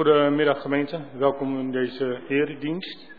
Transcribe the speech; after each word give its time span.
Goedemiddag 0.00 0.60
gemeente, 0.60 1.00
welkom 1.18 1.58
in 1.58 1.72
deze 1.72 2.20
eredienst. 2.28 3.12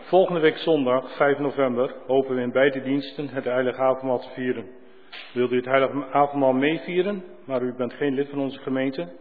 Volgende 0.00 0.40
week 0.40 0.56
zondag, 0.56 1.16
5 1.16 1.38
november, 1.38 1.94
hopen 2.06 2.34
we 2.34 2.40
in 2.40 2.52
beide 2.52 2.82
diensten 2.82 3.28
het 3.28 3.44
heilige 3.44 3.80
avondmaal 3.80 4.18
te 4.18 4.28
vieren. 4.28 4.66
Wilt 5.32 5.52
u 5.52 5.56
het 5.56 5.64
heilige 5.64 6.06
avondmaal 6.10 6.52
meevieren, 6.52 7.24
maar 7.44 7.62
u 7.62 7.74
bent 7.74 7.92
geen 7.92 8.14
lid 8.14 8.28
van 8.28 8.38
onze 8.38 8.58
gemeente? 8.58 9.12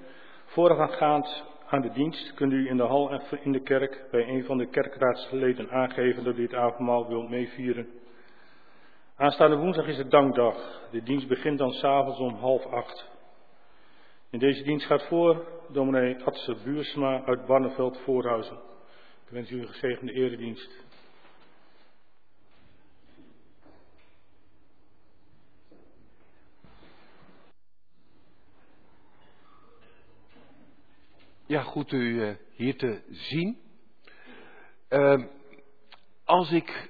Voorafgaand 0.45 1.43
aan 1.67 1.81
de 1.81 1.91
dienst 1.91 2.33
kunt 2.33 2.51
u 2.53 2.69
in 2.69 2.77
de 2.77 2.83
hal 2.83 3.11
en 3.11 3.21
in 3.43 3.51
de 3.51 3.61
kerk 3.61 4.05
bij 4.11 4.27
een 4.27 4.43
van 4.45 4.57
de 4.57 4.69
kerkraadsleden 4.69 5.69
aangeven 5.69 6.23
dat 6.23 6.37
u 6.37 6.41
het 6.41 6.55
avondmaal 6.55 7.07
wilt 7.07 7.29
meevieren. 7.29 7.87
Aanstaande 9.15 9.57
woensdag 9.57 9.87
is 9.87 9.97
het 9.97 10.11
dankdag. 10.11 10.81
De 10.91 11.03
dienst 11.03 11.27
begint 11.27 11.57
dan 11.57 11.71
s'avonds 11.71 12.19
om 12.19 12.33
half 12.33 12.65
acht. 12.65 13.09
In 14.31 14.39
deze 14.39 14.63
dienst 14.63 14.85
gaat 14.85 15.07
voor 15.07 15.47
dominee 15.69 16.23
Atse 16.23 16.55
Buursma 16.63 17.23
uit 17.23 17.45
Barneveld 17.45 17.97
Voorhuizen. 17.97 18.57
Ik 19.25 19.29
wens 19.29 19.49
u 19.49 19.59
een 19.59 19.67
gezegende 19.67 20.13
eredienst. 20.13 20.83
Ja, 31.45 31.61
goed 31.61 31.91
u 31.91 31.97
uh, 31.97 32.35
hier 32.51 32.77
te 32.77 33.01
zien. 33.09 33.57
Uh, 34.89 35.23
als 36.23 36.51
ik 36.51 36.89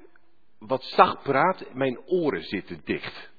wat 0.60 0.84
zacht 0.84 1.24
praat, 1.24 1.74
mijn 1.74 2.00
oren 2.06 2.44
zitten 2.44 2.82
dicht. 2.84 3.31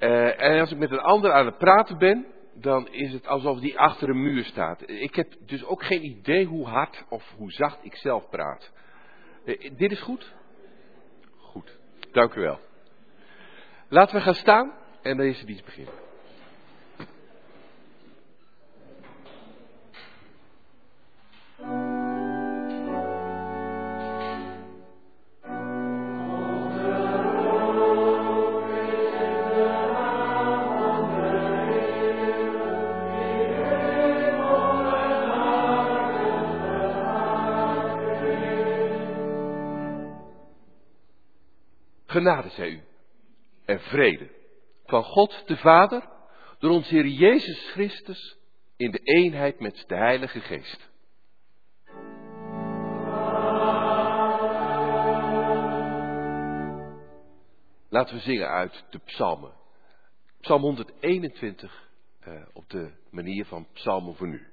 Uh, 0.00 0.42
en 0.42 0.60
als 0.60 0.70
ik 0.70 0.78
met 0.78 0.90
een 0.90 1.00
ander 1.00 1.32
aan 1.32 1.46
het 1.46 1.58
praten 1.58 1.98
ben, 1.98 2.26
dan 2.54 2.88
is 2.88 3.12
het 3.12 3.26
alsof 3.26 3.60
die 3.60 3.78
achter 3.78 4.08
een 4.08 4.22
muur 4.22 4.44
staat. 4.44 4.88
Ik 4.88 5.14
heb 5.14 5.32
dus 5.46 5.64
ook 5.64 5.82
geen 5.84 6.04
idee 6.04 6.44
hoe 6.44 6.66
hard 6.66 7.04
of 7.08 7.32
hoe 7.36 7.50
zacht 7.50 7.78
ik 7.82 7.96
zelf 7.96 8.28
praat. 8.28 8.72
Uh, 9.44 9.70
dit 9.76 9.92
is 9.92 10.00
goed? 10.00 10.32
Goed, 11.36 11.78
dank 12.12 12.34
u 12.34 12.40
wel. 12.40 12.58
Laten 13.88 14.16
we 14.16 14.22
gaan 14.22 14.34
staan 14.34 14.72
en 15.02 15.16
deze 15.16 15.46
dienst 15.46 15.64
beginnen. 15.64 16.09
Genade 42.20 42.48
zij 42.48 42.68
u 42.68 42.82
en 43.64 43.80
vrede 43.80 44.30
van 44.84 45.04
God 45.04 45.42
de 45.46 45.56
Vader 45.56 46.08
door 46.58 46.70
ons 46.70 46.88
Heer 46.88 47.06
Jezus 47.06 47.70
Christus 47.70 48.38
in 48.76 48.90
de 48.90 48.98
eenheid 48.98 49.60
met 49.60 49.84
de 49.86 49.94
Heilige 49.94 50.40
Geest. 50.40 50.90
Laten 57.88 58.14
we 58.14 58.20
zingen 58.20 58.48
uit 58.48 58.84
de 58.90 58.98
psalmen. 58.98 59.52
Psalm 60.40 60.62
121 60.62 61.88
uh, 62.28 62.42
op 62.52 62.70
de 62.70 62.92
manier 63.10 63.44
van 63.44 63.66
psalmen 63.72 64.14
voor 64.14 64.28
nu. 64.28 64.49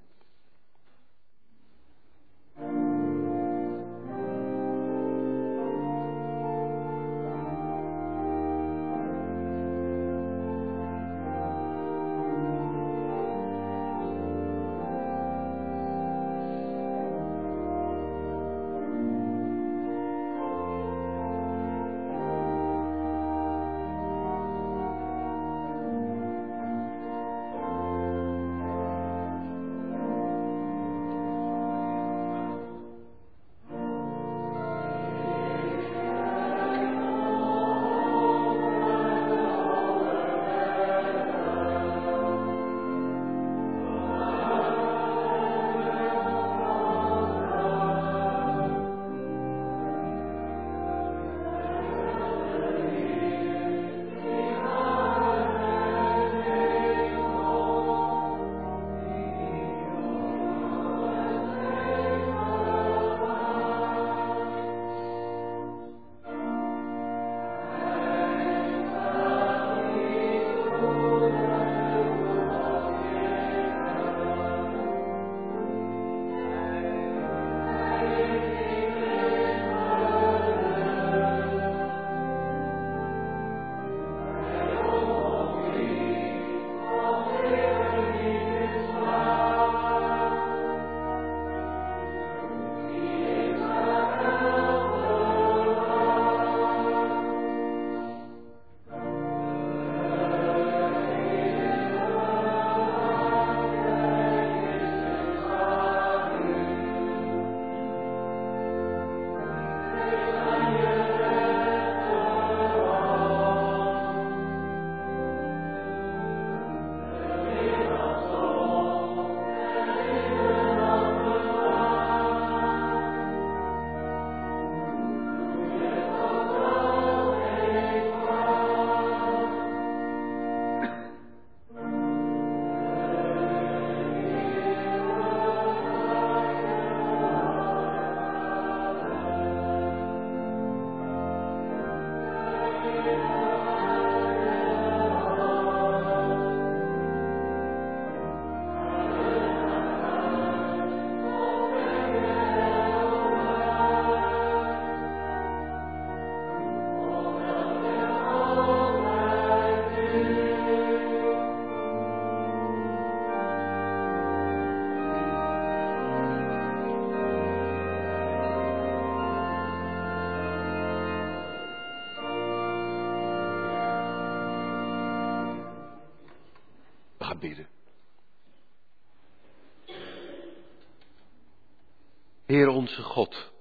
Onze 182.87 183.03
God, 183.03 183.51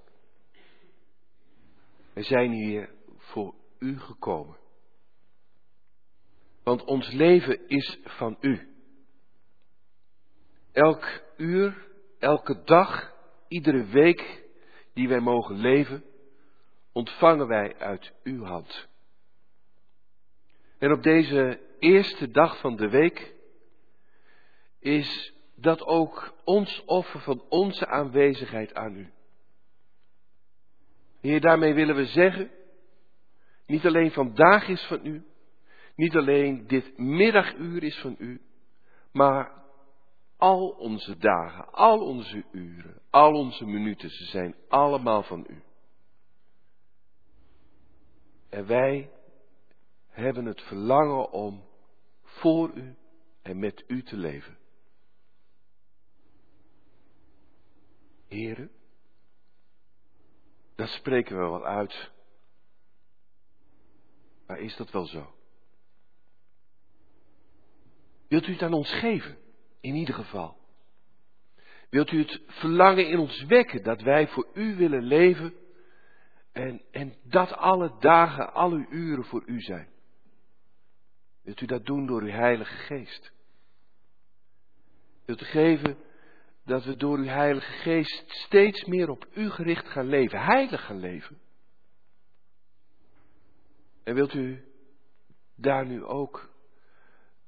wij 2.13 2.23
zijn 2.23 2.51
hier 2.51 2.89
voor 3.17 3.55
U 3.79 3.99
gekomen. 3.99 4.57
Want 6.63 6.83
ons 6.83 7.11
leven 7.11 7.67
is 7.67 7.99
van 8.03 8.37
U. 8.41 8.75
Elk 10.71 11.21
uur, 11.37 11.87
elke 12.19 12.61
dag, 12.63 13.13
iedere 13.47 13.85
week 13.85 14.43
die 14.93 15.07
wij 15.07 15.19
mogen 15.19 15.55
leven, 15.55 16.03
ontvangen 16.91 17.47
wij 17.47 17.77
uit 17.77 18.13
Uw 18.23 18.43
hand. 18.43 18.87
En 20.77 20.91
op 20.91 21.03
deze 21.03 21.59
eerste 21.79 22.31
dag 22.31 22.59
van 22.59 22.75
de 22.75 22.89
week 22.89 23.33
is 24.79 25.33
dat 25.55 25.83
ook 25.83 26.33
ons 26.43 26.83
offer 26.85 27.19
van 27.19 27.43
onze 27.49 27.87
aanwezigheid 27.87 28.73
aan 28.73 28.95
U. 28.95 29.11
Heer, 31.27 31.41
daarmee 31.41 31.73
willen 31.73 31.95
we 31.95 32.05
zeggen, 32.05 32.51
niet 33.65 33.85
alleen 33.85 34.11
vandaag 34.11 34.67
is 34.67 34.85
van 34.85 35.05
U, 35.05 35.25
niet 35.95 36.15
alleen 36.15 36.67
dit 36.67 36.97
middaguur 36.97 37.83
is 37.83 37.99
van 37.99 38.15
U, 38.19 38.41
maar 39.11 39.63
al 40.37 40.69
onze 40.69 41.17
dagen, 41.17 41.71
al 41.71 41.99
onze 41.99 42.45
uren, 42.51 43.01
al 43.09 43.33
onze 43.33 43.65
minuten, 43.65 44.09
ze 44.09 44.23
zijn 44.25 44.55
allemaal 44.67 45.23
van 45.23 45.45
U. 45.49 45.63
En 48.49 48.67
wij 48.67 49.11
hebben 50.07 50.45
het 50.45 50.61
verlangen 50.61 51.31
om 51.31 51.63
voor 52.21 52.71
U 52.75 52.95
en 53.41 53.59
met 53.59 53.83
U 53.87 54.03
te 54.03 54.17
leven. 54.17 54.57
Heren, 58.27 58.71
dat 60.77 60.89
spreken 60.89 61.35
we 61.35 61.41
wel 61.41 61.65
uit. 61.65 62.11
Maar 64.47 64.59
is 64.59 64.75
dat 64.75 64.91
wel 64.91 65.05
zo? 65.05 65.35
Wilt 68.27 68.47
u 68.47 68.51
het 68.51 68.61
aan 68.61 68.73
ons 68.73 68.91
geven? 68.91 69.37
In 69.81 69.95
ieder 69.95 70.15
geval. 70.15 70.57
Wilt 71.89 72.11
u 72.11 72.19
het 72.19 72.41
verlangen 72.47 73.09
in 73.09 73.19
ons 73.19 73.43
wekken 73.43 73.83
dat 73.83 74.01
wij 74.01 74.27
voor 74.27 74.47
u 74.53 74.75
willen 74.75 75.03
leven 75.03 75.53
en, 76.51 76.81
en 76.91 77.15
dat 77.23 77.51
alle 77.51 77.95
dagen, 77.99 78.53
alle 78.53 78.87
uren 78.89 79.25
voor 79.25 79.43
u 79.45 79.61
zijn? 79.61 79.89
Wilt 81.41 81.61
u 81.61 81.65
dat 81.65 81.85
doen 81.85 82.05
door 82.05 82.21
uw 82.21 82.29
Heilige 82.29 82.75
Geest? 82.75 83.31
Wilt 85.25 85.41
u 85.41 85.45
geven 85.45 85.97
dat 86.67 86.83
we 86.83 86.95
door 86.95 87.17
uw 87.17 87.25
Heilige 87.25 87.71
Geest 87.71 88.23
steeds 88.27 88.85
meer 88.85 89.09
op 89.09 89.27
u 89.33 89.49
gericht 89.49 89.87
gaan 89.87 90.05
leven, 90.07 90.39
heilig 90.39 90.85
gaan 90.85 90.99
leven? 90.99 91.39
En 94.03 94.15
wilt 94.15 94.33
u 94.33 94.65
daar 95.55 95.85
nu 95.85 96.03
ook 96.03 96.49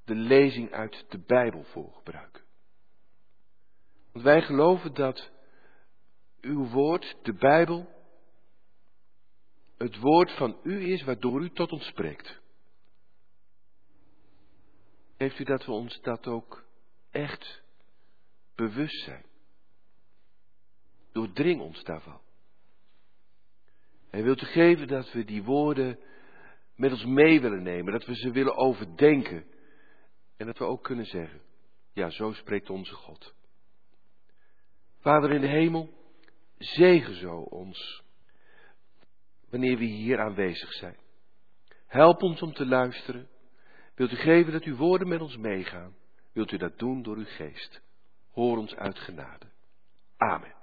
de 0.05 0.15
lezing 0.15 0.71
uit 0.71 1.05
de 1.09 1.17
Bijbel 1.17 1.63
voor 1.63 1.93
gebruiken? 1.93 2.43
Want 4.11 4.25
wij 4.25 4.41
geloven 4.41 4.93
dat 4.93 5.31
uw 6.41 6.67
woord, 6.67 7.17
de 7.21 7.33
Bijbel, 7.33 7.88
het 9.77 9.97
woord 9.97 10.31
van 10.31 10.59
u 10.63 10.91
is 10.91 11.03
waardoor 11.03 11.41
u 11.41 11.49
tot 11.49 11.71
ons 11.71 11.85
spreekt. 11.85 12.39
Heeft 15.17 15.39
u 15.39 15.43
dat 15.43 15.65
we 15.65 15.71
ons 15.71 16.01
dat 16.01 16.27
ook 16.27 16.65
echt 17.11 17.67
bewust 18.60 19.04
zijn? 19.04 19.25
Doordring 21.12 21.62
ons 21.62 21.84
daarvan. 21.84 22.22
En 24.10 24.24
wilt 24.24 24.42
u 24.42 24.46
geven 24.46 24.88
dat 24.88 25.12
we 25.12 25.24
die 25.24 25.44
woorden 25.44 26.00
met 26.75 26.92
ons 26.92 27.06
mee 27.06 27.42
willen 27.42 27.63
nemen, 27.63 27.94
dat 27.94 28.06
we 28.06 28.16
ze 28.16 28.32
willen 28.32 28.56
overdenken 28.56 29.46
en 30.38 30.46
dat 30.46 30.58
we 30.58 30.63
ook 30.63 30.84
kunnen 30.84 31.06
zeggen, 31.06 31.42
ja, 31.94 32.10
zo 32.10 32.32
spreekt 32.34 32.70
onze 32.70 32.94
God. 32.94 33.34
Vader 35.00 35.32
in 35.32 35.42
de 35.42 35.48
hemel, 35.48 35.89
zegen 36.58 37.16
zo 37.16 37.36
ons 37.39 38.04
wanneer 39.50 39.78
we 39.78 39.86
hier 39.86 40.20
aanwezig 40.20 40.74
zijn. 40.74 40.98
Help 41.86 42.22
ons 42.22 42.42
om 42.42 42.54
te 42.54 42.66
luisteren 42.66 43.30
Wilt 44.00 44.12
u 44.12 44.16
geven 44.16 44.51
dat 44.51 44.63
uw 44.63 44.75
woorden 44.75 45.08
met 45.08 45.22
ons 45.22 45.38
meegaan? 45.38 45.96
Wilt 46.34 46.51
u 46.51 46.58
dat 46.58 46.80
doen 46.80 47.01
door 47.04 47.18
uw 47.18 47.25
geest? 47.25 47.82
Hoor 48.39 48.58
ons 48.58 48.75
uit 48.75 49.00
genade. 49.00 49.46
Amen. 50.17 50.53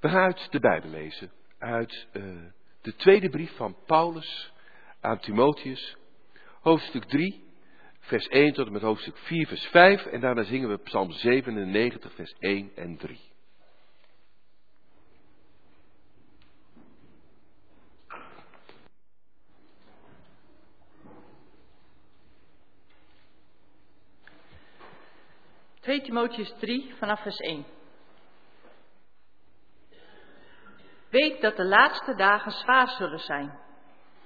We 0.00 0.08
gaan 0.08 0.22
uit 0.22 0.50
de 0.50 0.60
Bijbel 0.60 0.90
lezen. 0.90 1.30
Uit 1.58 2.06
uh, 2.12 2.42
de 2.80 2.94
tweede 2.96 3.28
brief 3.28 3.56
van 3.56 3.76
Paulus 3.86 4.52
aan 5.00 5.18
Timotheus. 5.18 5.96
Hoofdstuk 6.60 7.04
3, 7.04 7.44
vers 8.00 8.26
1 8.26 8.52
tot 8.52 8.66
en 8.66 8.72
met 8.72 8.82
hoofdstuk 8.82 9.16
4, 9.16 9.46
vers 9.46 9.66
5. 9.66 10.06
En 10.06 10.20
daarna 10.20 10.42
zingen 10.42 10.68
we 10.68 10.78
Psalm 10.78 11.12
97, 11.12 12.14
vers 12.14 12.34
1 12.38 12.70
en 12.74 12.96
3. 12.96 13.20
2 25.88 26.00
Timotheus 26.00 26.52
3 26.58 26.94
vanaf 26.98 27.20
vers 27.22 27.36
1. 27.36 27.66
Weet 31.10 31.40
dat 31.40 31.56
de 31.56 31.64
laatste 31.64 32.14
dagen 32.14 32.50
zwaar 32.52 32.88
zullen 32.88 33.18
zijn. 33.18 33.58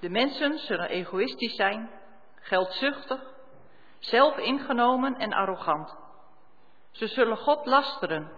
De 0.01 0.09
mensen 0.09 0.59
zullen 0.59 0.88
egoïstisch 0.88 1.55
zijn, 1.55 1.90
geldzuchtig, 2.35 3.20
zelfingenomen 3.98 5.14
en 5.14 5.33
arrogant. 5.33 5.96
Ze 6.90 7.07
zullen 7.07 7.37
God 7.37 7.66
lasteren, 7.66 8.33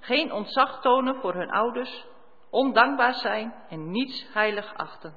geen 0.00 0.32
ontzag 0.32 0.80
tonen 0.80 1.20
voor 1.20 1.34
hun 1.34 1.50
ouders, 1.50 2.04
ondankbaar 2.50 3.14
zijn 3.14 3.54
en 3.68 3.90
niets 3.90 4.26
heilig 4.32 4.74
achten. 4.74 5.14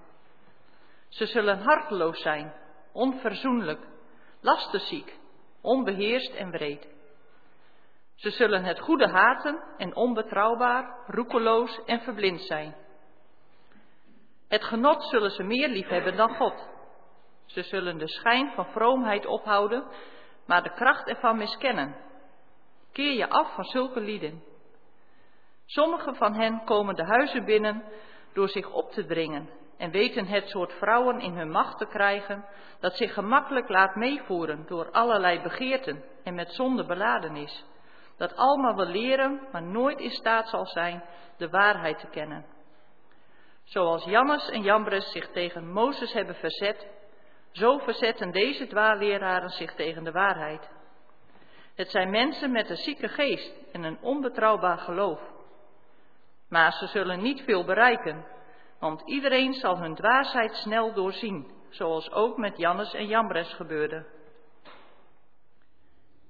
Ze 1.09 1.25
zullen 1.25 1.61
harteloos 1.61 2.21
zijn, 2.21 2.53
onverzoenlijk, 2.91 3.87
lasterziek, 4.41 5.19
onbeheerst 5.61 6.33
en 6.33 6.51
wreed. 6.51 6.97
Ze 8.19 8.29
zullen 8.29 8.63
het 8.63 8.79
goede 8.79 9.07
haten 9.07 9.63
en 9.77 9.95
onbetrouwbaar, 9.95 11.03
roekeloos 11.07 11.83
en 11.85 12.01
verblind 12.01 12.41
zijn. 12.41 12.75
Het 14.47 14.63
genot 14.63 15.03
zullen 15.03 15.31
ze 15.31 15.43
meer 15.43 15.69
liefhebben 15.69 16.17
dan 16.17 16.35
God. 16.35 16.69
Ze 17.45 17.61
zullen 17.61 17.97
de 17.97 18.07
schijn 18.07 18.51
van 18.51 18.65
vroomheid 18.65 19.25
ophouden, 19.25 19.87
maar 20.45 20.63
de 20.63 20.73
kracht 20.73 21.07
ervan 21.07 21.37
miskennen. 21.37 21.95
Keer 22.91 23.13
je 23.13 23.29
af 23.29 23.53
van 23.53 23.63
zulke 23.63 23.99
lieden. 23.99 24.43
Sommigen 25.65 26.15
van 26.15 26.33
hen 26.33 26.63
komen 26.63 26.95
de 26.95 27.05
huizen 27.05 27.45
binnen 27.45 27.83
door 28.33 28.49
zich 28.49 28.71
op 28.71 28.91
te 28.91 29.05
dringen 29.05 29.49
en 29.77 29.91
weten 29.91 30.25
het 30.25 30.49
soort 30.49 30.73
vrouwen 30.73 31.19
in 31.19 31.33
hun 31.33 31.51
macht 31.51 31.77
te 31.77 31.87
krijgen 31.87 32.45
dat 32.79 32.95
zich 32.95 33.13
gemakkelijk 33.13 33.69
laat 33.69 33.95
meevoeren 33.95 34.65
door 34.67 34.91
allerlei 34.91 35.41
begeerten 35.41 36.03
en 36.23 36.35
met 36.35 36.51
zonde 36.51 36.85
beladen 36.85 37.35
is 37.35 37.65
dat 38.19 38.35
allemaal 38.35 38.75
wil 38.75 38.85
leren, 38.85 39.47
maar 39.51 39.63
nooit 39.63 39.99
in 39.99 40.11
staat 40.11 40.49
zal 40.49 40.65
zijn 40.65 41.03
de 41.37 41.49
waarheid 41.49 41.99
te 41.99 42.07
kennen. 42.07 42.45
Zoals 43.63 44.05
Jannes 44.05 44.49
en 44.49 44.61
Jambres 44.61 45.11
zich 45.11 45.31
tegen 45.31 45.71
Mozes 45.71 46.13
hebben 46.13 46.35
verzet, 46.35 46.87
zo 47.51 47.77
verzetten 47.77 48.31
deze 48.31 48.67
dwaalleraren 48.67 49.49
zich 49.49 49.73
tegen 49.73 50.03
de 50.03 50.11
waarheid. 50.11 50.69
Het 51.75 51.89
zijn 51.89 52.09
mensen 52.09 52.51
met 52.51 52.69
een 52.69 52.77
zieke 52.77 53.07
geest 53.07 53.53
en 53.71 53.83
een 53.83 54.01
onbetrouwbaar 54.01 54.77
geloof. 54.77 55.19
Maar 56.49 56.71
ze 56.71 56.87
zullen 56.87 57.21
niet 57.21 57.41
veel 57.41 57.65
bereiken, 57.65 58.25
want 58.79 59.01
iedereen 59.05 59.53
zal 59.53 59.77
hun 59.77 59.95
dwaasheid 59.95 60.55
snel 60.55 60.93
doorzien, 60.93 61.51
zoals 61.69 62.11
ook 62.11 62.37
met 62.37 62.57
Jannes 62.57 62.93
en 62.93 63.07
Jambres 63.07 63.53
gebeurde. 63.53 64.05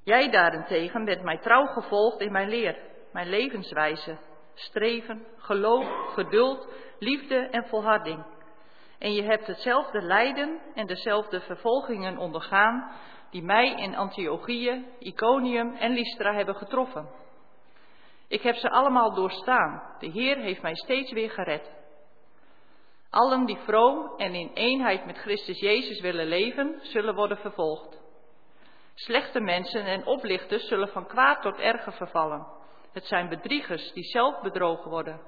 Jij 0.10 0.30
daarentegen 0.30 1.06
bent 1.06 1.24
mij 1.24 1.38
trouw 1.38 1.66
gevolgd 1.66 2.20
in 2.20 2.32
mijn 2.32 2.50
leer, 2.50 2.78
mijn 3.12 3.30
levenswijze, 3.30 4.18
streven, 4.54 5.26
geloof, 5.38 5.88
geduld, 6.14 6.68
liefde 7.00 7.36
en 7.36 7.68
volharding. 7.68 8.26
En 9.00 9.14
je 9.14 9.24
hebt 9.24 9.48
hetzelfde 9.48 10.02
lijden 10.02 10.60
en 10.76 10.88
dezelfde 10.88 11.42
vervolgingen 11.42 12.18
ondergaan 12.18 12.92
die 13.30 13.44
mij 13.44 13.76
in 13.76 13.96
Antiochië, 13.96 14.86
Iconium 15.00 15.76
en 15.76 15.92
Lystra 15.92 16.34
hebben 16.34 16.56
getroffen. 16.56 17.10
Ik 18.28 18.42
heb 18.42 18.56
ze 18.56 18.70
allemaal 18.70 19.14
doorstaan. 19.14 19.84
De 20.00 20.08
Heer 20.08 20.38
heeft 20.38 20.62
mij 20.62 20.76
steeds 20.76 21.12
weer 21.12 21.30
gered. 21.30 21.72
Allen 23.10 23.46
die 23.46 23.58
vroom 23.58 24.12
en 24.18 24.34
in 24.36 24.52
eenheid 24.54 25.06
met 25.06 25.18
Christus 25.18 25.60
Jezus 25.60 26.02
willen 26.02 26.28
leven, 26.28 26.80
zullen 26.82 27.16
worden 27.16 27.38
vervolgd. 27.38 27.99
Slechte 29.00 29.40
mensen 29.40 29.86
en 29.86 30.06
oplichters 30.06 30.68
zullen 30.68 30.88
van 30.88 31.08
kwaad 31.08 31.42
tot 31.42 31.58
erger 31.58 31.94
vervallen. 31.94 32.48
Het 32.92 33.06
zijn 33.06 33.30
bedriegers 33.30 33.94
die 33.94 34.04
zelf 34.04 34.42
bedrogen 34.42 34.90
worden. 34.90 35.22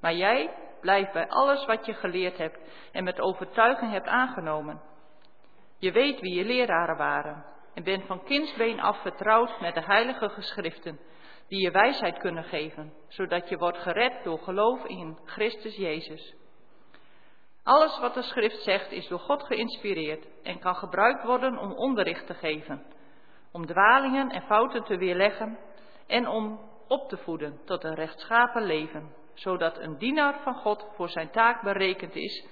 Maar 0.00 0.14
jij 0.14 0.54
blijft 0.80 1.12
bij 1.12 1.28
alles 1.28 1.64
wat 1.64 1.86
je 1.86 1.94
geleerd 1.94 2.38
hebt 2.38 2.58
en 2.92 3.04
met 3.04 3.20
overtuiging 3.20 3.92
hebt 3.92 4.06
aangenomen. 4.06 4.82
Je 5.78 5.92
weet 5.92 6.20
wie 6.20 6.34
je 6.34 6.44
leraren 6.44 6.96
waren 6.96 7.44
en 7.74 7.82
bent 7.82 8.06
van 8.06 8.24
kindsbeen 8.24 8.80
af 8.80 9.00
vertrouwd 9.02 9.60
met 9.60 9.74
de 9.74 9.84
heilige 9.84 10.28
geschriften, 10.28 11.00
die 11.48 11.60
je 11.60 11.70
wijsheid 11.70 12.18
kunnen 12.18 12.44
geven, 12.44 12.92
zodat 13.08 13.48
je 13.48 13.56
wordt 13.56 13.78
gered 13.78 14.24
door 14.24 14.38
geloof 14.38 14.84
in 14.84 15.18
Christus 15.24 15.76
Jezus. 15.76 16.34
Alles 17.62 17.98
wat 17.98 18.14
de 18.14 18.22
schrift 18.22 18.62
zegt 18.62 18.90
is 18.90 19.08
door 19.08 19.18
God 19.18 19.42
geïnspireerd 19.42 20.26
en 20.42 20.58
kan 20.58 20.74
gebruikt 20.74 21.24
worden 21.24 21.58
om 21.58 21.72
onderricht 21.72 22.26
te 22.26 22.34
geven, 22.34 22.94
om 23.56 23.66
dwalingen 23.66 24.30
en 24.30 24.42
fouten 24.42 24.84
te 24.84 24.96
weerleggen 24.96 25.58
en 26.06 26.28
om 26.28 26.60
op 26.88 27.08
te 27.08 27.16
voeden 27.16 27.60
tot 27.64 27.84
een 27.84 27.94
rechtschapen 27.94 28.62
leven, 28.62 29.14
zodat 29.34 29.78
een 29.78 29.98
dienaar 29.98 30.40
van 30.42 30.54
God 30.54 30.86
voor 30.94 31.08
zijn 31.08 31.30
taak 31.30 31.62
berekend 31.62 32.14
is 32.14 32.46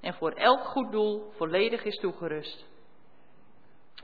en 0.00 0.14
voor 0.14 0.30
elk 0.30 0.60
goed 0.60 0.92
doel 0.92 1.32
volledig 1.36 1.84
is 1.84 1.96
toegerust. 1.96 2.66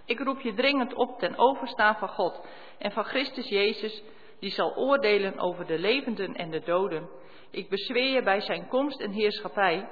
Ik 0.04 0.18
roep 0.18 0.40
je 0.40 0.54
dringend 0.54 0.94
op 0.94 1.18
ten 1.18 1.38
overstaan 1.38 1.94
van 1.94 2.08
God 2.08 2.46
en 2.78 2.92
van 2.92 3.04
Christus 3.04 3.48
Jezus, 3.48 4.02
die 4.40 4.50
zal 4.50 4.76
oordelen 4.76 5.38
over 5.38 5.66
de 5.66 5.78
levenden 5.78 6.34
en 6.34 6.50
de 6.50 6.60
doden. 6.60 7.08
Ik 7.50 7.68
bezweer 7.68 8.12
je 8.12 8.22
bij 8.22 8.40
zijn 8.40 8.68
komst 8.68 9.00
en 9.00 9.10
heerschappij, 9.10 9.88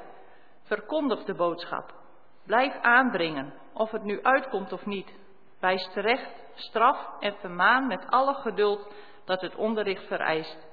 verkondig 0.62 1.24
de 1.24 1.34
boodschap. 1.34 1.94
Blijf 2.46 2.78
aandringen, 2.80 3.54
of 3.72 3.90
het 3.90 4.02
nu 4.02 4.22
uitkomt 4.22 4.72
of 4.72 4.86
niet. 4.86 5.08
Wijs 5.60 5.90
terecht, 5.92 6.30
straf 6.54 7.20
en 7.20 7.34
vermaan 7.40 7.86
met 7.86 8.06
alle 8.10 8.34
geduld 8.34 8.94
dat 9.24 9.40
het 9.40 9.54
onderricht 9.54 10.06
vereist. 10.06 10.66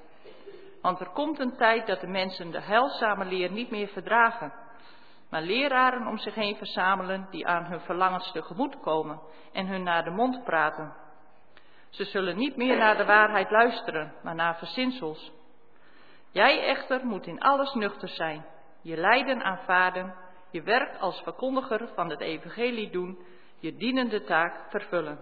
Want 0.82 1.00
er 1.00 1.10
komt 1.10 1.40
een 1.40 1.58
tijd 1.58 1.88
dat 1.88 2.02
de 2.02 2.08
mensen 2.08 2.52
de 2.52 2.62
heilzame 2.62 3.26
leer 3.26 3.52
niet 3.52 3.72
meer 3.72 3.88
verdragen, 3.88 4.54
maar 5.30 5.42
leraren 5.42 6.08
om 6.08 6.18
zich 6.18 6.36
heen 6.36 6.56
verzamelen 6.56 7.28
die 7.30 7.48
aan 7.48 7.66
hun 7.66 7.80
verlangens 7.80 8.32
tegemoet 8.32 8.80
komen 8.80 9.20
en 9.54 9.68
hun 9.68 9.84
naar 9.84 10.04
de 10.04 10.10
mond 10.10 10.44
praten. 10.44 10.94
Ze 11.90 12.04
zullen 12.04 12.38
niet 12.38 12.56
meer 12.56 12.78
naar 12.78 12.98
de 12.98 13.06
waarheid 13.06 13.52
luisteren, 13.52 14.14
maar 14.24 14.36
naar 14.36 14.58
verzinsels. 14.58 15.32
Jij 16.32 16.66
echter 16.66 17.06
moet 17.06 17.28
in 17.28 17.40
alles 17.40 17.74
nuchter 17.74 18.10
zijn, 18.10 18.46
je 18.82 18.98
lijden 18.98 19.44
aanvaarden, 19.44 20.16
je 20.52 20.62
werk 20.62 20.98
als 20.98 21.22
verkondiger 21.22 21.90
van 21.96 22.10
het 22.10 22.20
evangelie 22.20 22.90
doen, 22.90 23.26
je 23.60 23.76
dienende 23.78 24.24
taak 24.24 24.72
vervullen. 24.72 25.20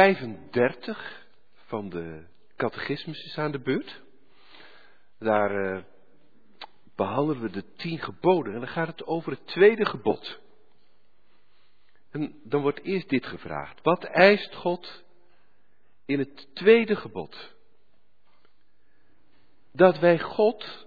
35 0.00 1.26
van 1.66 1.88
de 1.88 2.24
catechismus 2.56 3.24
is 3.24 3.38
aan 3.38 3.52
de 3.52 3.60
beurt. 3.60 4.02
Daar 5.18 5.74
uh, 5.74 5.82
behandelen 6.96 7.42
we 7.42 7.50
de 7.50 7.74
tien 7.76 7.98
geboden 7.98 8.52
en 8.54 8.58
dan 8.58 8.68
gaat 8.68 8.86
het 8.86 9.06
over 9.06 9.32
het 9.32 9.46
tweede 9.46 9.86
gebod. 9.86 10.38
En 12.10 12.40
dan 12.44 12.62
wordt 12.62 12.82
eerst 12.82 13.08
dit 13.08 13.26
gevraagd. 13.26 13.82
Wat 13.82 14.04
eist 14.04 14.54
God 14.54 15.04
in 16.06 16.18
het 16.18 16.48
tweede 16.54 16.96
gebod? 16.96 17.54
Dat 19.72 19.98
wij 19.98 20.18
God 20.18 20.86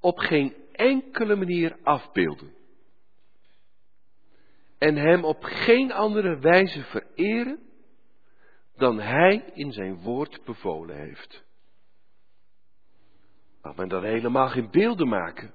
op 0.00 0.18
geen 0.18 0.54
enkele 0.72 1.36
manier 1.36 1.78
afbeelden 1.82 2.59
en 4.80 4.96
Hem 4.96 5.24
op 5.24 5.42
geen 5.42 5.92
andere 5.92 6.38
wijze 6.38 6.82
vereren 6.82 7.58
dan 8.76 9.00
Hij 9.00 9.50
in 9.54 9.72
zijn 9.72 10.02
woord 10.02 10.44
bevolen 10.44 10.96
heeft. 10.96 11.44
Mag 13.62 13.76
men 13.76 13.88
dan 13.88 14.04
helemaal 14.04 14.48
geen 14.48 14.70
beelden 14.70 15.08
maken? 15.08 15.54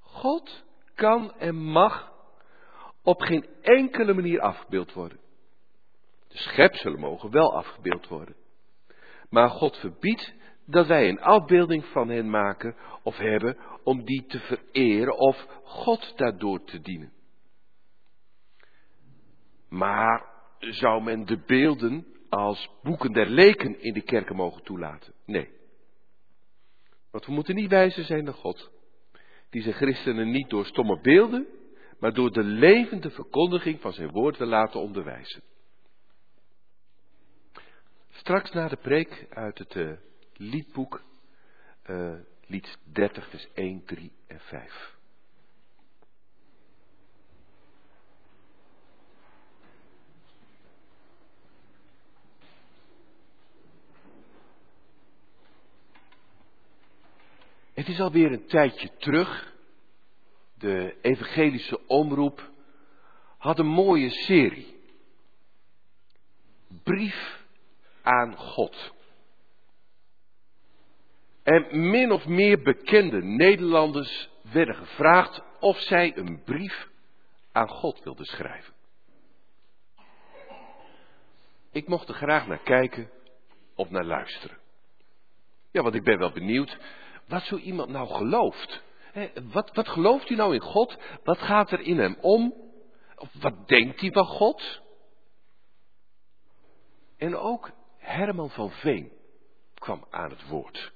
God 0.00 0.64
kan 0.94 1.32
en 1.38 1.54
mag 1.54 2.12
op 3.02 3.20
geen 3.20 3.46
enkele 3.62 4.14
manier 4.14 4.40
afgebeeld 4.40 4.92
worden. 4.92 5.20
De 6.28 6.38
schepselen 6.38 7.00
mogen 7.00 7.30
wel 7.30 7.56
afgebeeld 7.56 8.08
worden. 8.08 8.36
Maar 9.30 9.48
God 9.48 9.76
verbiedt 9.76 10.34
dat 10.66 10.86
wij 10.86 11.08
een 11.08 11.20
afbeelding 11.20 11.84
van 11.84 12.08
hen 12.08 12.30
maken 12.30 12.76
of 13.02 13.16
hebben 13.16 13.56
om 13.84 14.04
die 14.04 14.26
te 14.26 14.38
vereren 14.38 15.18
of 15.18 15.46
God 15.64 16.12
daardoor 16.16 16.64
te 16.64 16.80
dienen. 16.80 17.12
Maar 19.70 20.24
zou 20.58 21.02
men 21.02 21.26
de 21.26 21.38
beelden 21.46 22.06
als 22.28 22.70
boeken 22.82 23.12
der 23.12 23.26
leken 23.26 23.80
in 23.80 23.92
de 23.92 24.02
kerken 24.02 24.36
mogen 24.36 24.62
toelaten? 24.62 25.12
Nee. 25.24 25.48
Want 27.10 27.26
we 27.26 27.32
moeten 27.32 27.54
niet 27.54 27.70
wijzer 27.70 28.04
zijn 28.04 28.24
dan 28.24 28.34
God. 28.34 28.70
Die 29.50 29.62
zijn 29.62 29.74
christenen 29.74 30.30
niet 30.30 30.50
door 30.50 30.66
stomme 30.66 31.00
beelden, 31.00 31.46
maar 31.98 32.12
door 32.12 32.30
de 32.30 32.42
levende 32.42 33.10
verkondiging 33.10 33.80
van 33.80 33.92
zijn 33.92 34.10
woord 34.10 34.36
wil 34.36 34.46
laten 34.46 34.80
onderwijzen. 34.80 35.42
Straks 38.10 38.50
na 38.50 38.68
de 38.68 38.76
preek 38.76 39.26
uit 39.30 39.58
het 39.58 39.74
uh, 39.74 39.92
liedboek, 40.32 41.02
uh, 41.86 42.14
lied 42.46 42.78
30, 42.92 43.28
vers 43.28 43.48
1, 43.54 43.84
3 43.84 44.12
en 44.26 44.40
5. 44.40 44.98
Het 57.80 57.88
is 57.88 58.00
alweer 58.00 58.32
een 58.32 58.46
tijdje 58.46 58.90
terug. 58.96 59.54
De 60.58 60.96
evangelische 61.02 61.86
omroep 61.86 62.50
had 63.38 63.58
een 63.58 63.66
mooie 63.66 64.10
serie. 64.10 64.80
Brief 66.82 67.44
aan 68.02 68.36
God. 68.36 68.92
En 71.42 71.90
min 71.90 72.12
of 72.12 72.26
meer 72.26 72.62
bekende 72.62 73.22
Nederlanders 73.22 74.30
werden 74.52 74.74
gevraagd 74.74 75.42
of 75.60 75.78
zij 75.78 76.16
een 76.16 76.42
brief 76.42 76.88
aan 77.52 77.68
God 77.68 78.02
wilden 78.04 78.26
schrijven. 78.26 78.74
Ik 81.72 81.88
mocht 81.88 82.08
er 82.08 82.14
graag 82.14 82.46
naar 82.46 82.62
kijken 82.62 83.10
of 83.74 83.90
naar 83.90 84.04
luisteren. 84.04 84.58
Ja, 85.70 85.82
want 85.82 85.94
ik 85.94 86.04
ben 86.04 86.18
wel 86.18 86.32
benieuwd 86.32 86.78
wat 87.30 87.42
zo 87.42 87.56
iemand 87.56 87.90
nou 87.90 88.08
gelooft. 88.08 88.82
wat, 89.52 89.74
wat 89.74 89.88
gelooft 89.88 90.28
hij 90.28 90.36
nou 90.36 90.54
in 90.54 90.60
God? 90.60 90.96
Wat 91.24 91.38
gaat 91.38 91.70
er 91.70 91.80
in 91.80 91.98
hem 91.98 92.16
om? 92.20 92.54
Of 93.16 93.28
wat 93.32 93.68
denkt 93.68 94.00
hij 94.00 94.12
van 94.12 94.26
God? 94.26 94.80
En 97.16 97.36
ook 97.36 97.70
Herman 97.98 98.50
van 98.50 98.70
Veen 98.70 99.12
kwam 99.74 100.04
aan 100.10 100.30
het 100.30 100.48
woord. 100.48 100.92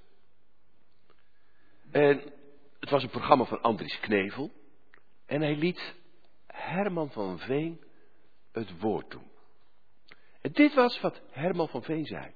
En 1.91 2.23
het 2.81 2.91
was 2.91 3.03
een 3.03 3.11
programma 3.11 3.45
van 3.45 3.63
Andries 3.63 4.01
Knevel. 4.01 4.51
En 5.27 5.41
hij 5.41 5.57
liet 5.57 5.95
Herman 6.47 7.11
van 7.11 7.39
Veen 7.39 7.85
het 8.53 8.81
woord 8.81 9.11
doen. 9.11 9.31
En 10.41 10.53
dit 10.53 10.75
was 10.75 11.01
wat 11.01 11.21
Herman 11.31 11.69
van 11.69 11.83
Veen 11.83 12.05
zei. 12.05 12.35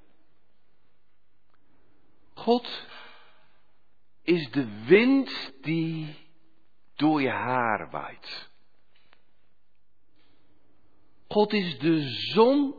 God 2.34 2.86
is 4.28 4.50
de 4.50 4.84
wind 4.84 5.52
die 5.60 6.16
door 6.94 7.22
je 7.22 7.30
haar 7.30 7.90
waait. 7.90 8.50
God 11.28 11.52
is 11.52 11.78
de 11.78 12.00
zon 12.08 12.74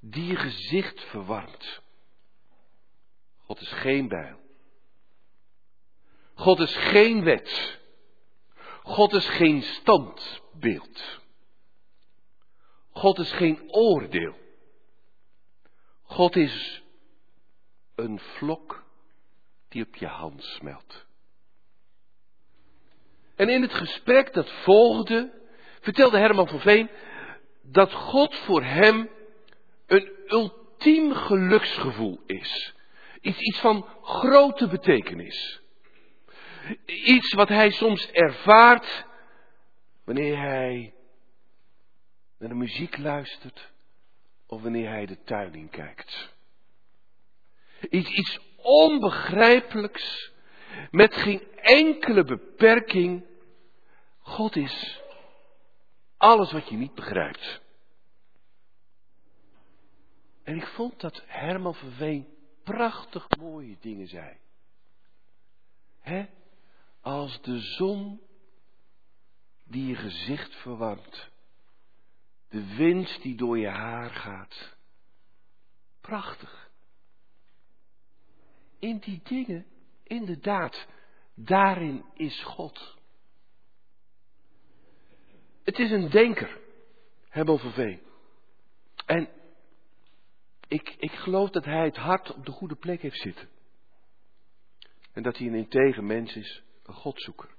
die 0.00 0.24
je 0.24 0.36
gezicht 0.36 1.00
verwarmt. 1.00 1.82
God 3.38 3.60
is 3.60 3.72
geen 3.72 4.08
bijl. 4.08 4.40
God 6.34 6.58
is 6.60 6.76
geen 6.76 7.22
wet. 7.22 7.78
God 8.82 9.12
is 9.12 9.28
geen 9.28 9.62
standbeeld. 9.62 11.20
God 12.90 13.18
is 13.18 13.32
geen 13.32 13.72
oordeel. 13.72 14.38
God 16.02 16.36
is 16.36 16.82
een 17.94 18.18
vlok 18.18 18.86
die 19.68 19.86
op 19.86 19.96
je 19.96 20.06
hand 20.06 20.44
smelt. 20.44 21.06
En 23.36 23.48
in 23.48 23.62
het 23.62 23.74
gesprek 23.74 24.32
dat 24.32 24.50
volgde, 24.50 25.40
vertelde 25.80 26.18
Herman 26.18 26.48
van 26.48 26.60
Veen 26.60 26.90
dat 27.62 27.92
God 27.92 28.34
voor 28.34 28.62
hem 28.62 29.10
een 29.86 30.12
ultiem 30.26 31.12
geluksgevoel 31.12 32.20
is. 32.26 32.74
Iets, 33.20 33.38
iets 33.38 33.58
van 33.58 33.86
grote 34.02 34.68
betekenis. 34.68 35.60
Iets 36.86 37.34
wat 37.34 37.48
hij 37.48 37.70
soms 37.70 38.10
ervaart 38.10 39.06
wanneer 40.04 40.38
hij 40.38 40.94
naar 42.38 42.48
de 42.48 42.54
muziek 42.54 42.98
luistert 42.98 43.72
of 44.46 44.62
wanneer 44.62 44.88
hij 44.88 45.06
de 45.06 45.22
tuin 45.22 45.54
in 45.54 45.68
kijkt. 45.68 46.34
Iets, 47.90 48.10
iets 48.10 48.38
onbegrijpelijks, 48.68 50.32
met 50.90 51.14
geen 51.14 51.42
enkele 51.56 52.24
beperking. 52.24 53.26
God 54.18 54.56
is 54.56 55.02
alles 56.16 56.52
wat 56.52 56.68
je 56.68 56.76
niet 56.76 56.94
begrijpt. 56.94 57.60
En 60.42 60.56
ik 60.56 60.66
vond 60.66 61.00
dat 61.00 61.22
Herman 61.26 61.74
van 61.74 61.90
Veen 61.90 62.28
prachtig 62.62 63.28
mooie 63.38 63.76
dingen 63.80 64.08
zei. 64.08 64.36
Hè? 66.00 66.26
Als 67.00 67.40
de 67.42 67.58
zon 67.58 68.20
die 69.64 69.86
je 69.86 69.94
gezicht 69.94 70.54
verwarmt. 70.54 71.30
De 72.48 72.74
wind 72.76 73.22
die 73.22 73.36
door 73.36 73.58
je 73.58 73.68
haar 73.68 74.10
gaat. 74.10 74.76
Prachtig 76.00 76.67
in 78.78 78.98
die 78.98 79.20
dingen, 79.24 79.66
inderdaad, 80.02 80.86
daarin 81.34 82.04
is 82.14 82.42
God. 82.42 82.96
Het 85.62 85.78
is 85.78 85.90
een 85.90 86.10
denker, 86.10 86.60
Hebel 87.28 87.58
Veen. 87.58 88.00
En 89.06 89.28
ik, 90.68 90.94
ik 90.98 91.10
geloof 91.10 91.50
dat 91.50 91.64
hij 91.64 91.84
het 91.84 91.96
hart 91.96 92.34
op 92.34 92.46
de 92.46 92.52
goede 92.52 92.76
plek 92.76 93.02
heeft 93.02 93.20
zitten. 93.20 93.48
En 95.12 95.22
dat 95.22 95.36
hij 95.38 95.46
een 95.46 95.54
integer 95.54 96.04
mens 96.04 96.36
is, 96.36 96.62
een 96.82 96.94
godzoeker. 96.94 97.56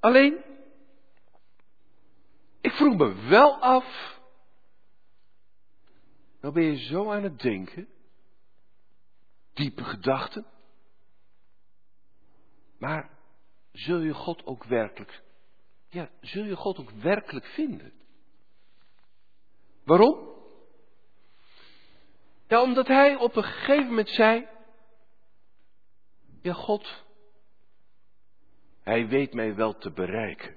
Alleen, 0.00 0.44
ik 2.60 2.70
vroeg 2.70 2.96
me 2.96 3.14
wel 3.28 3.60
af, 3.60 4.18
nou 6.40 6.54
ben 6.54 6.62
je 6.64 6.76
zo 6.76 7.10
aan 7.10 7.22
het 7.22 7.40
denken, 7.40 7.88
diepe 9.56 9.84
gedachten. 9.84 10.46
Maar 12.78 13.10
zul 13.72 14.00
je 14.00 14.14
God 14.14 14.46
ook 14.46 14.64
werkelijk, 14.64 15.22
ja, 15.88 16.10
zul 16.20 16.44
je 16.44 16.56
God 16.56 16.78
ook 16.78 16.90
werkelijk 16.90 17.46
vinden? 17.46 17.92
Waarom? 19.84 20.34
Ja, 22.48 22.62
omdat 22.62 22.86
hij 22.86 23.16
op 23.16 23.36
een 23.36 23.44
gegeven 23.44 23.86
moment 23.86 24.08
zei, 24.08 24.46
ja 26.42 26.52
God, 26.52 27.04
hij 28.82 29.08
weet 29.08 29.34
mij 29.34 29.54
wel 29.54 29.76
te 29.76 29.90
bereiken. 29.90 30.56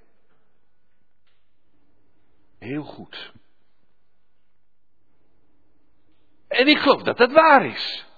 Heel 2.58 2.84
goed. 2.84 3.34
En 6.48 6.68
ik 6.68 6.78
geloof 6.78 7.02
dat 7.04 7.18
dat 7.18 7.32
waar 7.32 7.66
is. 7.66 8.09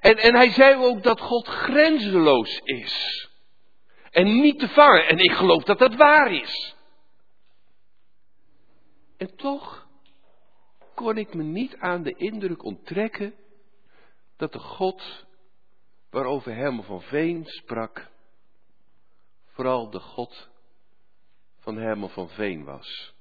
En, 0.00 0.16
en 0.16 0.34
hij 0.34 0.50
zei 0.50 0.76
ook 0.76 1.02
dat 1.02 1.20
God 1.20 1.46
grenzeloos 1.46 2.60
is. 2.64 3.28
En 4.10 4.40
niet 4.40 4.58
te 4.58 4.68
vangen. 4.68 5.08
En 5.08 5.18
ik 5.18 5.32
geloof 5.32 5.64
dat 5.64 5.78
dat 5.78 5.94
waar 5.94 6.32
is. 6.32 6.76
En 9.16 9.36
toch 9.36 9.86
kon 10.94 11.18
ik 11.18 11.34
me 11.34 11.42
niet 11.42 11.76
aan 11.76 12.02
de 12.02 12.14
indruk 12.14 12.62
onttrekken 12.62 13.34
dat 14.36 14.52
de 14.52 14.58
God 14.58 15.26
waarover 16.10 16.54
Herman 16.54 16.84
van 16.84 17.02
Veen 17.02 17.44
sprak, 17.44 18.10
vooral 19.46 19.90
de 19.90 20.00
God 20.00 20.48
van 21.58 21.76
Herman 21.76 22.10
van 22.10 22.28
Veen 22.28 22.64
was. 22.64 23.14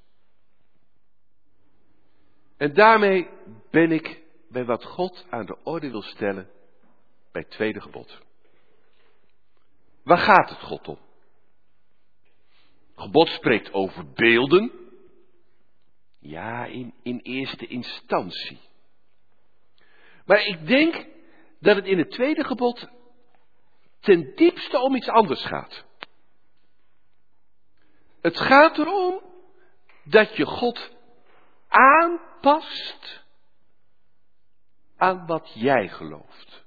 En 2.58 2.74
daarmee 2.74 3.30
ben 3.69 3.91
ik 3.91 4.20
bij 4.51 4.65
wat 4.65 4.85
God 4.85 5.25
aan 5.29 5.45
de 5.45 5.57
orde 5.63 5.89
wil 5.89 6.01
stellen 6.01 6.49
bij 7.31 7.41
het 7.41 7.51
tweede 7.51 7.81
gebod. 7.81 8.21
Waar 10.03 10.17
gaat 10.17 10.49
het 10.49 10.61
God 10.61 10.87
om? 10.87 10.99
gebod 12.95 13.27
spreekt 13.27 13.73
over 13.73 14.11
beelden. 14.11 14.71
Ja, 16.19 16.65
in, 16.65 16.93
in 17.03 17.19
eerste 17.19 17.67
instantie. 17.67 18.59
Maar 20.25 20.45
ik 20.45 20.67
denk 20.67 21.05
dat 21.59 21.75
het 21.75 21.85
in 21.85 21.97
het 21.97 22.11
tweede 22.11 22.43
gebod 22.43 22.89
ten 23.99 24.35
diepste 24.35 24.79
om 24.79 24.95
iets 24.95 25.07
anders 25.07 25.45
gaat. 25.45 25.85
Het 28.21 28.37
gaat 28.37 28.77
erom 28.77 29.21
dat 30.03 30.35
je 30.35 30.45
God 30.45 30.91
aanpast 31.67 33.20
aan 35.01 35.25
wat 35.25 35.51
jij 35.53 35.87
gelooft. 35.87 36.65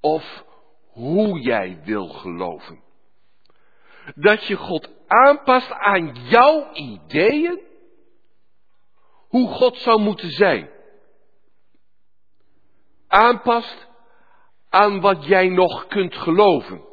Of 0.00 0.44
hoe 0.92 1.40
jij 1.40 1.80
wil 1.84 2.08
geloven. 2.08 2.82
Dat 4.14 4.46
je 4.46 4.56
God 4.56 4.88
aanpast 5.06 5.72
aan 5.72 6.14
jouw 6.14 6.72
ideeën. 6.72 7.60
Hoe 9.28 9.48
God 9.48 9.76
zou 9.76 10.00
moeten 10.00 10.30
zijn. 10.30 10.70
Aanpast 13.08 13.88
aan 14.68 15.00
wat 15.00 15.24
jij 15.24 15.48
nog 15.48 15.86
kunt 15.86 16.16
geloven. 16.16 16.84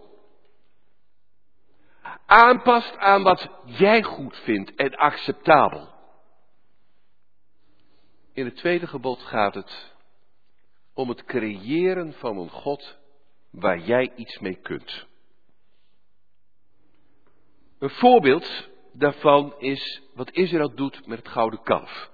Aanpast 2.25 2.97
aan 2.97 3.23
wat 3.23 3.49
jij 3.65 4.03
goed 4.03 4.37
vindt 4.37 4.75
en 4.75 4.95
acceptabel. 4.95 5.95
In 8.33 8.45
het 8.45 8.55
tweede 8.55 8.87
gebod 8.87 9.21
gaat 9.21 9.53
het 9.53 9.95
om 10.97 11.09
het 11.09 11.23
creëren 11.23 12.13
van 12.13 12.37
een 12.37 12.49
God 12.49 12.97
waar 13.49 13.79
jij 13.79 14.11
iets 14.15 14.39
mee 14.39 14.55
kunt. 14.55 15.05
Een 17.79 17.89
voorbeeld 17.89 18.69
daarvan 18.91 19.59
is 19.59 20.01
wat 20.13 20.31
Israël 20.31 20.75
doet 20.75 21.07
met 21.07 21.17
het 21.17 21.27
gouden 21.27 21.61
kalf. 21.61 22.11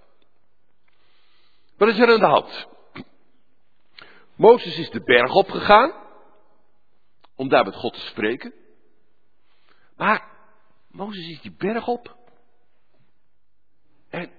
Wat 1.78 1.88
is 1.88 2.00
er 2.00 2.12
aan 2.12 2.20
de 2.20 2.26
hand? 2.26 2.68
Mozes 4.36 4.78
is 4.78 4.90
de 4.90 5.04
berg 5.04 5.34
opgegaan 5.34 5.94
om 7.36 7.50
daar 7.50 7.66
met 7.66 7.76
God 7.76 7.94
te 7.94 8.00
spreken. 8.00 8.54
Maar 9.96 10.32
Mozes 10.88 11.28
is 11.28 11.42
die 11.42 11.56
berg 11.58 11.88
op. 11.88 12.18
En 14.10 14.32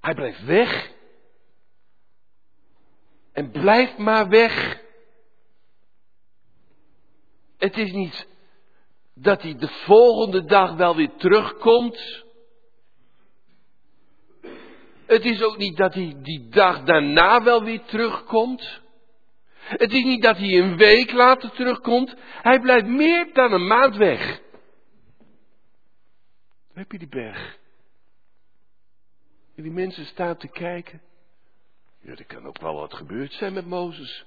hij 0.00 0.14
blijft 0.14 0.44
weg. 0.44 1.00
En 3.32 3.50
blijft 3.50 3.98
maar 3.98 4.28
weg. 4.28 4.80
Het 7.58 7.76
is 7.76 7.92
niet 7.92 8.26
dat 9.14 9.42
hij 9.42 9.54
de 9.54 9.68
volgende 9.68 10.44
dag 10.44 10.74
wel 10.74 10.96
weer 10.96 11.12
terugkomt. 11.16 12.24
Het 15.06 15.24
is 15.24 15.42
ook 15.42 15.56
niet 15.56 15.76
dat 15.76 15.94
hij 15.94 16.14
die 16.22 16.48
dag 16.48 16.82
daarna 16.82 17.42
wel 17.42 17.62
weer 17.62 17.82
terugkomt. 17.82 18.80
Het 19.54 19.92
is 19.92 20.04
niet 20.04 20.22
dat 20.22 20.36
hij 20.36 20.58
een 20.58 20.76
week 20.76 21.12
later 21.12 21.50
terugkomt. 21.50 22.14
Hij 22.18 22.60
blijft 22.60 22.86
meer 22.86 23.32
dan 23.32 23.52
een 23.52 23.66
maand 23.66 23.96
weg. 23.96 24.40
Heb 26.72 26.92
je 26.92 26.98
die 26.98 27.08
berg. 27.08 27.58
En 29.56 29.62
die 29.62 29.72
mensen 29.72 30.06
staan 30.06 30.36
te 30.36 30.48
kijken. 30.48 31.02
Ja, 32.02 32.14
er 32.16 32.24
kan 32.24 32.46
ook 32.46 32.60
wel 32.60 32.74
wat 32.74 32.94
gebeurd 32.94 33.32
zijn 33.32 33.52
met 33.52 33.66
Mozes. 33.66 34.26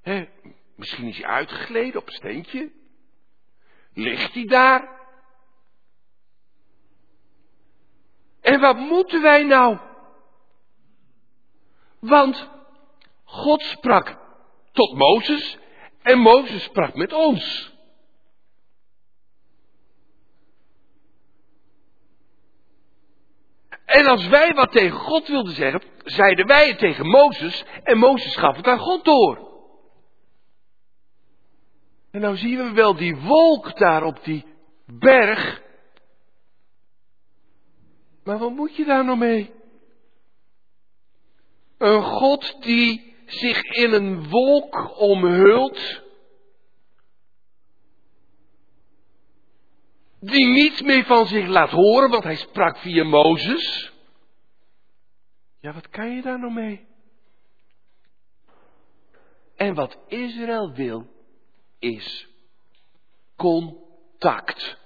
Hè, 0.00 0.28
misschien 0.76 1.08
is 1.08 1.16
hij 1.16 1.26
uitgegleden 1.26 2.00
op 2.00 2.06
een 2.06 2.12
steentje. 2.12 2.72
Ligt 3.94 4.34
hij 4.34 4.44
daar? 4.44 4.98
En 8.40 8.60
wat 8.60 8.76
moeten 8.76 9.22
wij 9.22 9.44
nou? 9.44 9.78
Want 11.98 12.50
God 13.24 13.62
sprak 13.62 14.18
tot 14.72 14.94
Mozes 14.94 15.58
en 16.02 16.18
Mozes 16.18 16.62
sprak 16.62 16.94
met 16.94 17.12
ons. 17.12 17.69
En 23.90 24.06
als 24.06 24.26
wij 24.26 24.54
wat 24.54 24.72
tegen 24.72 24.98
God 24.98 25.28
wilden 25.28 25.54
zeggen, 25.54 25.82
zeiden 26.04 26.46
wij 26.46 26.68
het 26.68 26.78
tegen 26.78 27.06
Mozes 27.06 27.64
en 27.82 27.98
Mozes 27.98 28.36
gaf 28.36 28.56
het 28.56 28.66
aan 28.66 28.78
God 28.78 29.04
door. 29.04 29.48
En 32.10 32.20
nou 32.20 32.36
zien 32.36 32.56
we 32.56 32.72
wel 32.72 32.96
die 32.96 33.16
wolk 33.16 33.78
daar 33.78 34.02
op 34.02 34.24
die 34.24 34.46
berg. 34.86 35.62
Maar 38.24 38.38
wat 38.38 38.50
moet 38.50 38.76
je 38.76 38.84
daar 38.84 39.04
nou 39.04 39.18
mee? 39.18 39.52
Een 41.78 42.02
God 42.02 42.62
die 42.62 43.14
zich 43.26 43.62
in 43.62 43.92
een 43.92 44.28
wolk 44.28 44.98
omhult. 44.98 46.02
Die 50.20 50.46
niets 50.46 50.82
meer 50.82 51.04
van 51.04 51.26
zich 51.26 51.46
laat 51.46 51.70
horen, 51.70 52.10
want 52.10 52.24
hij 52.24 52.36
sprak 52.36 52.78
via 52.78 53.04
Mozes. 53.04 53.92
Ja, 55.60 55.72
wat 55.72 55.88
kan 55.88 56.14
je 56.14 56.22
daar 56.22 56.38
nou 56.38 56.52
mee? 56.52 56.86
En 59.56 59.74
wat 59.74 59.98
Israël 60.08 60.72
wil, 60.72 61.06
is 61.78 62.28
contact. 63.36 64.78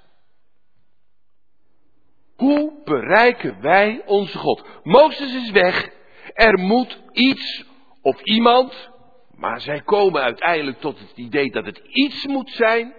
Hoe 2.36 2.80
bereiken 2.84 3.60
wij 3.60 4.02
onze 4.06 4.38
God? 4.38 4.64
Mozes 4.82 5.34
is 5.34 5.50
weg. 5.50 5.90
Er 6.32 6.58
moet 6.58 7.02
iets 7.12 7.64
of 8.02 8.22
iemand, 8.22 8.90
maar 9.34 9.60
zij 9.60 9.80
komen 9.80 10.22
uiteindelijk 10.22 10.80
tot 10.80 10.98
het 10.98 11.12
idee 11.16 11.50
dat 11.50 11.64
het 11.64 11.78
iets 11.78 12.26
moet 12.26 12.50
zijn 12.50 12.94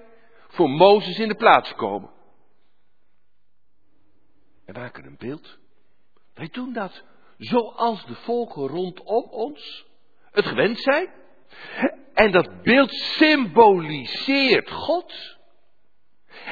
voor 0.47 0.69
Mozes 0.69 1.19
in 1.19 1.27
de 1.27 1.35
plaats 1.35 1.73
komen. 1.73 2.13
En 4.65 4.73
maken 4.73 5.05
een 5.05 5.17
beeld. 5.17 5.57
Wij 6.33 6.49
doen 6.51 6.73
dat 6.73 7.03
zoals 7.37 8.05
de 8.05 8.15
volken 8.15 8.67
rondom 8.67 9.23
ons 9.29 9.85
het 10.31 10.45
gewend 10.45 10.79
zijn. 10.79 11.09
En 12.13 12.31
dat 12.31 12.61
beeld 12.61 12.91
symboliseert 12.91 14.71
God. 14.71 15.37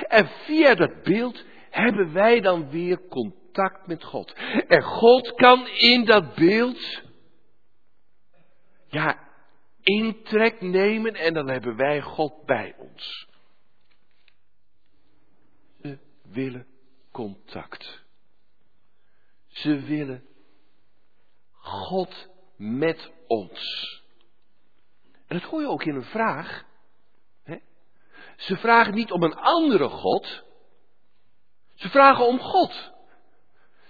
En 0.08 0.28
via 0.28 0.76
dat 0.76 1.04
beeld 1.04 1.44
hebben 1.70 2.14
wij 2.14 2.40
dan 2.40 2.70
weer 2.70 3.08
contact 3.08 3.88
met 3.88 4.04
God. 4.04 4.34
En 4.68 4.82
God 4.82 5.34
kan 5.34 5.68
in 5.68 6.06
dat 6.06 6.36
beeld, 6.36 7.02
ja, 8.88 9.30
intrek 9.82 10.62
nemen 10.62 11.14
en 11.14 11.34
dan 11.34 11.50
hebben 11.50 11.76
wij 11.76 12.02
God 12.02 12.46
bij 12.46 12.76
ons. 12.78 13.28
Ze 15.82 16.00
willen 16.24 16.68
contact. 17.12 18.03
Ze 19.54 19.80
willen 19.80 20.28
God 21.52 22.28
met 22.56 23.12
ons. 23.28 24.02
En 25.28 25.40
dat 25.40 25.50
hoor 25.50 25.62
je 25.62 25.68
ook 25.68 25.84
in 25.84 25.96
een 25.96 26.04
vraag. 26.04 26.66
Hè? 27.44 27.58
Ze 28.38 28.58
vragen 28.58 28.94
niet 28.94 29.12
om 29.12 29.24
een 29.24 29.36
andere 29.36 29.90
God. 29.90 30.44
Ze 31.74 31.90
vragen 31.90 32.28
om 32.28 32.40
God. 32.40 32.92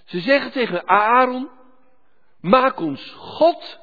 Ze 0.04 0.19
zeggen 0.19 0.52
tegen 0.52 0.88
Aaron, 0.88 1.49
maak 2.39 2.80
ons 2.80 3.12
God 3.12 3.80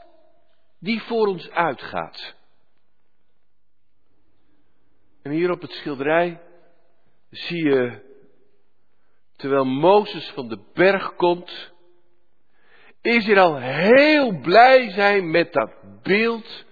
die 0.79 1.03
voor 1.03 1.27
ons 1.27 1.51
uitgaat. 1.51 2.35
En 5.23 5.31
hier 5.31 5.51
op 5.51 5.61
het 5.61 5.73
schilderij 5.73 6.41
zie 7.31 7.65
je, 7.65 8.10
terwijl 9.41 9.65
Mozes 9.65 10.31
van 10.31 10.49
de 10.49 10.59
berg 10.75 11.15
komt, 11.15 11.73
Israël 13.01 13.57
heel 13.57 14.41
blij 14.41 14.91
zijn 14.91 15.31
met 15.31 15.53
dat 15.53 15.71
beeld 16.03 16.65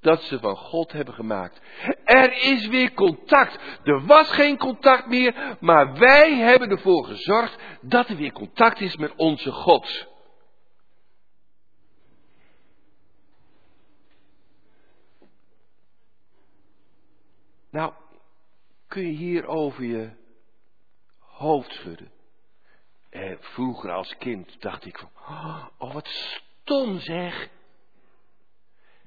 dat 0.00 0.22
ze 0.22 0.38
van 0.38 0.56
God 0.56 0.92
hebben 0.92 1.14
gemaakt. 1.14 1.60
Er 2.04 2.32
is 2.32 2.66
weer 2.66 2.92
contact. 2.94 3.58
Er 3.84 4.06
was 4.06 4.30
geen 4.30 4.58
contact 4.58 5.06
meer, 5.06 5.56
maar 5.60 5.98
wij 5.98 6.36
hebben 6.36 6.70
ervoor 6.70 7.04
gezorgd 7.04 7.56
dat 7.80 8.08
er 8.08 8.16
weer 8.16 8.32
contact 8.32 8.80
is 8.80 8.96
met 8.96 9.12
onze 9.16 9.52
God. 9.52 10.08
Nou, 17.70 17.92
kun 18.86 19.02
je 19.02 19.12
hier 19.12 19.46
over 19.46 19.84
je 19.84 20.10
hoofd 21.40 21.72
schudden. 21.72 22.10
Eh, 23.10 23.36
vroeger 23.40 23.90
als 23.90 24.16
kind 24.16 24.60
dacht 24.60 24.84
ik 24.84 24.98
van, 24.98 25.10
oh 25.78 25.92
wat 25.92 26.08
stom 26.08 26.98
zeg. 26.98 27.48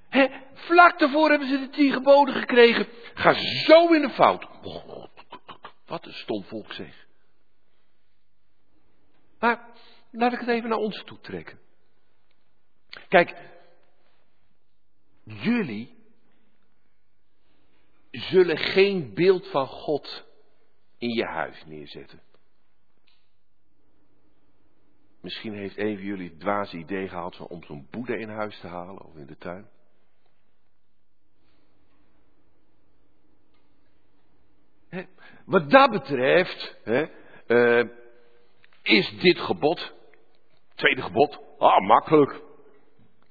He, 0.10 0.28
vlak 0.54 1.00
daarvoor 1.00 1.30
hebben 1.30 1.48
ze 1.48 1.60
de 1.60 1.70
tien 1.70 1.92
geboden 1.92 2.34
gekregen. 2.34 2.88
Ga 3.14 3.34
zo 3.66 3.88
in 3.88 4.02
de 4.02 4.10
fout. 4.10 4.48
Wat 5.86 6.06
een 6.06 6.14
stom 6.14 6.44
volk 6.44 6.74
zeg. 6.74 7.08
Maar 9.40 9.68
laat 10.12 10.34
ik 10.34 10.40
het 10.40 10.50
even 10.50 10.70
naar 10.70 10.78
ons 10.78 11.04
toe 11.04 11.20
trekken. 11.20 11.60
Kijk, 13.08 13.36
jullie 15.24 15.96
zullen 18.12 18.58
geen 18.58 19.14
beeld 19.14 19.48
van 19.48 19.68
God 19.68 20.26
in 21.04 21.10
je 21.10 21.26
huis 21.26 21.66
neerzetten. 21.66 22.22
Misschien 25.22 25.54
heeft 25.54 25.78
een 25.78 25.96
van 25.96 26.06
jullie 26.06 26.30
het 26.30 26.40
dwaze 26.40 26.78
idee 26.78 27.08
gehad 27.08 27.38
om 27.48 27.64
zo'n 27.64 27.88
boede 27.92 28.18
in 28.18 28.30
huis 28.30 28.60
te 28.60 28.68
halen 28.68 29.06
of 29.06 29.16
in 29.16 29.26
de 29.26 29.38
tuin. 29.38 29.70
Wat 35.46 35.70
dat 35.70 35.92
betreft 35.92 36.78
eh, 36.84 37.84
is 38.82 39.10
dit 39.10 39.40
gebod, 39.40 39.94
tweede 40.76 41.02
gebod, 41.02 41.40
ah, 41.58 41.88
makkelijk. 41.88 42.43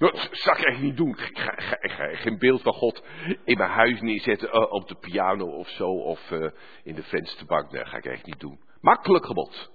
Dat 0.03 0.29
zou 0.31 0.59
ik 0.59 0.65
echt 0.65 0.81
niet 0.81 0.97
doen. 0.97 1.19
Ik 1.19 1.39
ga, 1.39 2.15
geen 2.15 2.39
beeld 2.39 2.63
van 2.63 2.73
God 2.73 3.03
in 3.45 3.59
mijn 3.59 3.71
huis 3.71 4.01
neerzetten, 4.01 4.49
uh, 4.49 4.73
op 4.73 4.89
de 4.89 4.95
piano 4.95 5.47
of 5.47 5.69
zo, 5.69 5.89
of 5.89 6.31
uh, 6.31 6.51
in 6.83 6.95
de 6.95 7.03
vensterbank. 7.03 7.71
Dat 7.71 7.89
ga 7.89 7.97
ik 7.97 8.05
echt 8.05 8.27
niet 8.27 8.41
doen. 8.41 8.61
Makkelijk 8.81 9.27
gebod. 9.27 9.71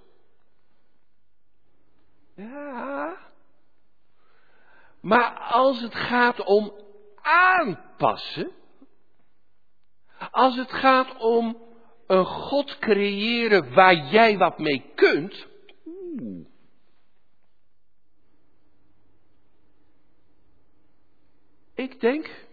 Ja. 2.34 3.16
Maar 5.00 5.38
als 5.38 5.80
het 5.80 5.94
gaat 5.94 6.44
om 6.44 6.72
aanpassen, 7.22 8.50
als 10.30 10.56
het 10.56 10.72
gaat 10.72 11.16
om 11.16 11.56
een 12.06 12.24
God 12.24 12.78
creëren 12.78 13.74
waar 13.74 13.94
jij 13.94 14.38
wat 14.38 14.58
mee 14.58 14.92
kunt, 14.94 15.46
oeh. 15.86 16.46
Ik 21.78 22.00
denk, 22.00 22.46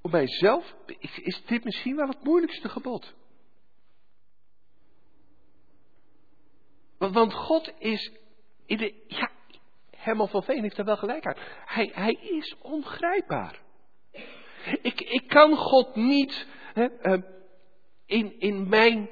voor 0.00 0.10
mijzelf, 0.10 0.74
is 1.22 1.42
dit 1.46 1.64
misschien 1.64 1.96
wel 1.96 2.08
het 2.08 2.24
moeilijkste 2.24 2.68
gebod. 2.68 3.14
Want 6.98 7.34
God 7.34 7.72
is 7.78 8.12
in 8.66 8.76
de, 8.76 9.04
ja, 9.06 9.30
Herman 9.90 10.28
van 10.28 10.42
Veen 10.42 10.62
heeft 10.62 10.76
daar 10.76 10.84
wel 10.84 10.96
gelijk 10.96 11.26
aan. 11.26 11.36
Hij, 11.64 11.90
hij 11.94 12.12
is 12.12 12.56
ongrijpbaar. 12.62 13.60
Ik, 14.82 15.00
ik 15.00 15.28
kan 15.28 15.56
God 15.56 15.96
niet 15.96 16.46
hè, 16.72 16.88
uh, 17.02 17.22
in, 18.06 18.40
in 18.40 18.68
mijn 18.68 19.10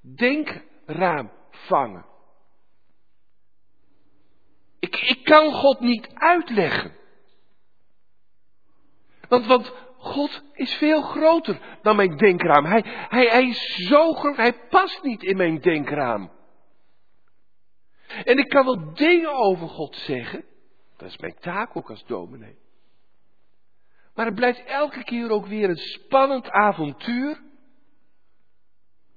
denkraam 0.00 1.32
vangen. 1.50 2.13
Ik, 5.00 5.24
kan 5.24 5.52
God 5.52 5.80
niet 5.80 6.08
uitleggen. 6.14 6.96
Want, 9.28 9.46
want 9.46 9.72
God 9.98 10.42
is 10.52 10.74
veel 10.74 11.02
groter 11.02 11.60
dan 11.82 11.96
mijn 11.96 12.16
denkraam. 12.16 12.64
Hij, 12.64 12.82
hij, 12.84 13.26
hij 13.26 13.48
is 13.48 13.86
zo 13.88 14.12
groot, 14.12 14.36
hij 14.36 14.52
past 14.68 15.02
niet 15.02 15.22
in 15.22 15.36
mijn 15.36 15.60
denkraam. 15.60 16.30
En 18.24 18.38
ik 18.38 18.48
kan 18.48 18.64
wel 18.64 18.94
dingen 18.94 19.32
over 19.32 19.68
God 19.68 19.96
zeggen. 19.96 20.44
Dat 20.96 21.08
is 21.08 21.18
mijn 21.18 21.36
taak 21.40 21.76
ook 21.76 21.90
als 21.90 22.04
dominee. 22.06 22.56
Maar 24.14 24.26
het 24.26 24.34
blijft 24.34 24.64
elke 24.64 25.04
keer 25.04 25.30
ook 25.30 25.46
weer 25.46 25.68
een 25.68 25.76
spannend 25.76 26.50
avontuur. 26.50 27.42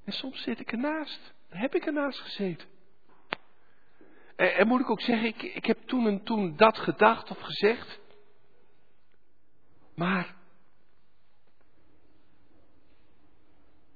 En 0.06 0.14
soms 0.14 0.42
zit 0.42 0.60
ik 0.60 0.72
ernaast. 0.72 1.34
Heb 1.50 1.76
ik 1.76 1.86
ernaast 1.86 2.20
gezeten. 2.20 2.68
En, 4.38 4.56
en 4.56 4.68
moet 4.68 4.80
ik 4.80 4.90
ook 4.90 5.02
zeggen, 5.02 5.28
ik, 5.28 5.42
ik 5.42 5.66
heb 5.66 5.78
toen 5.82 6.08
en 6.08 6.24
toen 6.24 6.56
dat 6.56 6.78
gedacht 6.78 7.30
of 7.30 7.40
gezegd. 7.40 8.00
Maar. 9.96 10.36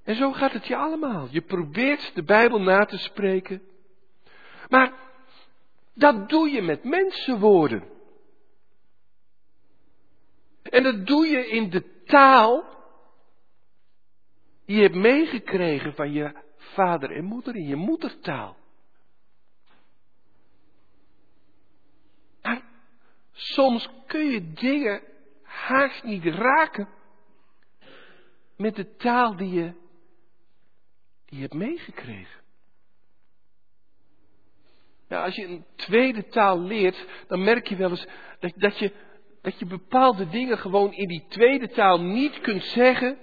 En 0.04 0.16
zo 0.16 0.32
gaat 0.32 0.54
het 0.54 0.68
je 0.68 0.76
allemaal. 0.76 1.28
Je 1.32 1.42
probeert 1.42 2.16
de 2.16 2.24
Bijbel 2.24 2.62
na 2.62 2.86
te 2.86 2.98
spreken. 2.98 3.62
Maar 4.70 4.94
dat 5.94 6.30
doe 6.30 6.50
je 6.50 6.62
met 6.62 6.84
mensenwoorden. 6.84 7.90
En 10.64 10.84
dat 10.84 11.06
doe 11.06 11.28
je 11.28 11.48
in 11.48 11.70
de 11.70 12.04
taal 12.06 12.70
die 14.66 14.76
je 14.76 14.82
hebt 14.82 14.96
meegekregen 14.96 15.94
van 15.94 16.12
je 16.12 16.34
vader 16.56 17.12
en 17.12 17.24
moeder 17.24 17.56
in 17.56 17.68
je 17.68 17.76
moedertaal. 17.76 18.58
Maar 22.42 22.62
soms 23.42 23.90
kun 24.08 24.26
je 24.26 24.54
dingen 24.54 25.02
haast 25.44 26.04
niet 26.04 26.26
raken 26.26 26.90
met 28.58 28.76
de 28.76 28.96
taal 28.96 29.36
die 29.36 29.54
je, 29.54 29.74
die 31.26 31.36
je 31.36 31.42
hebt 31.42 31.54
meegekregen. 31.54 32.40
Ja, 35.08 35.24
als 35.24 35.36
je 35.36 35.46
een 35.46 35.66
tweede 35.76 36.28
taal 36.28 36.60
leert, 36.60 37.06
dan 37.28 37.44
merk 37.44 37.68
je 37.68 37.76
wel 37.76 37.90
eens 37.90 38.08
dat, 38.40 38.54
dat, 38.56 38.80
je, 38.80 38.94
dat 39.42 39.60
je 39.60 39.66
bepaalde 39.66 40.30
dingen 40.30 40.58
gewoon 40.58 40.94
in 40.94 41.08
die 41.08 41.26
tweede 41.28 41.68
taal 41.68 42.02
niet 42.02 42.42
kunt 42.42 42.64
zeggen, 42.64 43.18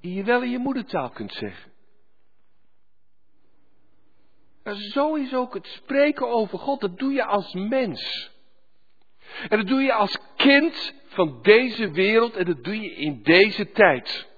die 0.00 0.14
je 0.14 0.24
wel 0.24 0.42
in 0.42 0.50
je 0.50 0.58
moedertaal 0.58 1.10
kunt 1.10 1.32
zeggen. 1.32 1.72
Nou, 4.68 4.80
zo 4.80 5.14
is 5.14 5.34
ook 5.34 5.54
het 5.54 5.66
spreken 5.66 6.28
over 6.28 6.58
God, 6.58 6.80
dat 6.80 6.98
doe 6.98 7.12
je 7.12 7.24
als 7.24 7.54
mens. 7.54 8.30
En 9.48 9.58
dat 9.58 9.66
doe 9.66 9.80
je 9.80 9.92
als 9.92 10.18
kind 10.36 10.94
van 11.06 11.42
deze 11.42 11.90
wereld 11.90 12.36
en 12.36 12.44
dat 12.44 12.64
doe 12.64 12.80
je 12.80 12.94
in 12.94 13.22
deze 13.22 13.70
tijd. 13.70 14.28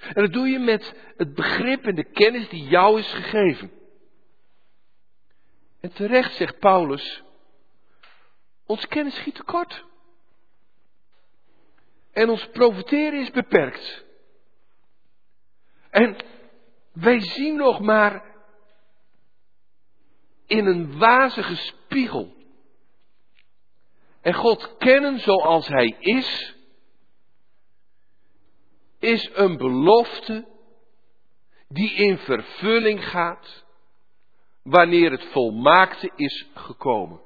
En 0.00 0.22
dat 0.22 0.32
doe 0.32 0.48
je 0.48 0.58
met 0.58 0.94
het 1.16 1.34
begrip 1.34 1.84
en 1.84 1.94
de 1.94 2.04
kennis 2.04 2.48
die 2.48 2.64
jou 2.64 2.98
is 2.98 3.12
gegeven. 3.12 3.70
En 5.80 5.92
terecht 5.92 6.34
zegt 6.34 6.58
Paulus, 6.58 7.22
ons 8.66 8.86
kennis 8.86 9.14
schiet 9.14 9.34
tekort. 9.34 9.84
En 12.12 12.28
ons 12.28 12.48
profiteren 12.48 13.20
is 13.20 13.30
beperkt. 13.30 14.04
En 15.90 16.16
wij 16.92 17.20
zien 17.20 17.56
nog 17.56 17.80
maar 17.80 18.32
in 20.56 20.66
een 20.66 20.98
wazige 20.98 21.56
spiegel. 21.56 22.34
En 24.20 24.34
God 24.34 24.76
kennen 24.76 25.18
zoals 25.18 25.68
Hij 25.68 25.96
is, 25.98 26.54
is 28.98 29.30
een 29.34 29.56
belofte 29.56 30.48
die 31.68 31.92
in 31.94 32.18
vervulling 32.18 33.08
gaat 33.08 33.64
wanneer 34.62 35.10
het 35.10 35.24
volmaakte 35.24 36.10
is 36.16 36.46
gekomen. 36.54 37.20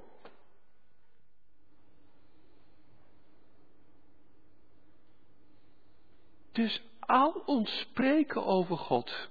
Dus 6.52 6.82
al 7.00 7.42
ons 7.46 7.78
spreken 7.78 8.44
over 8.44 8.76
God. 8.76 9.28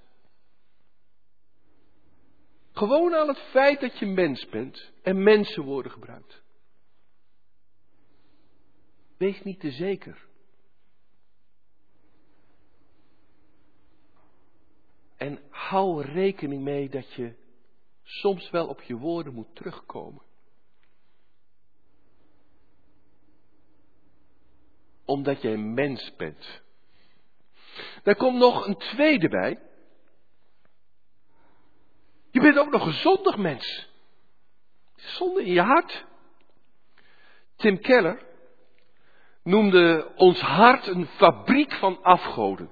Gewoon 2.78 3.14
al 3.14 3.28
het 3.28 3.40
feit 3.40 3.80
dat 3.80 4.00
je 4.00 4.06
mens 4.06 4.50
bent 4.50 4.92
en 5.02 5.24
mensenwoorden 5.24 5.92
gebruikt. 5.92 6.42
Wees 9.18 9.44
niet 9.44 9.60
te 9.60 9.72
zeker. 9.72 10.28
En 15.16 15.40
hou 15.50 16.02
rekening 16.02 16.64
mee 16.64 16.90
dat 16.90 17.14
je 17.14 17.36
soms 18.04 18.50
wel 18.50 18.68
op 18.68 18.82
je 18.82 18.96
woorden 18.98 19.34
moet 19.34 19.56
terugkomen. 19.56 20.22
Omdat 25.06 25.42
jij 25.42 25.58
mens 25.58 26.16
bent. 26.16 26.62
Daar 28.04 28.16
komt 28.16 28.38
nog 28.38 28.68
een 28.68 28.78
tweede 28.78 29.30
bij. 29.30 29.67
Je 32.38 32.44
bent 32.44 32.58
ook 32.58 32.72
nog 32.72 32.86
een 32.86 32.94
zondig 32.94 33.38
mens. 33.38 33.90
Zonde 34.96 35.46
in 35.46 35.54
je 35.54 35.62
hart. 35.62 36.06
Tim 37.56 37.80
Keller 37.80 38.26
noemde 39.44 40.12
ons 40.16 40.42
hart 40.42 40.88
een 40.88 41.08
fabriek 41.08 41.72
van 41.72 42.04
afgoden. 42.04 42.72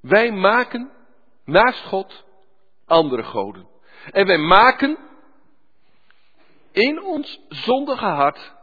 Wij 0.00 0.32
maken 0.32 0.90
naast 1.44 1.84
God 1.84 2.24
andere 2.84 3.22
goden. 3.22 3.68
En 4.12 4.26
wij 4.26 4.38
maken 4.38 4.98
in 6.72 7.02
ons 7.02 7.40
zondige 7.48 8.04
hart 8.04 8.54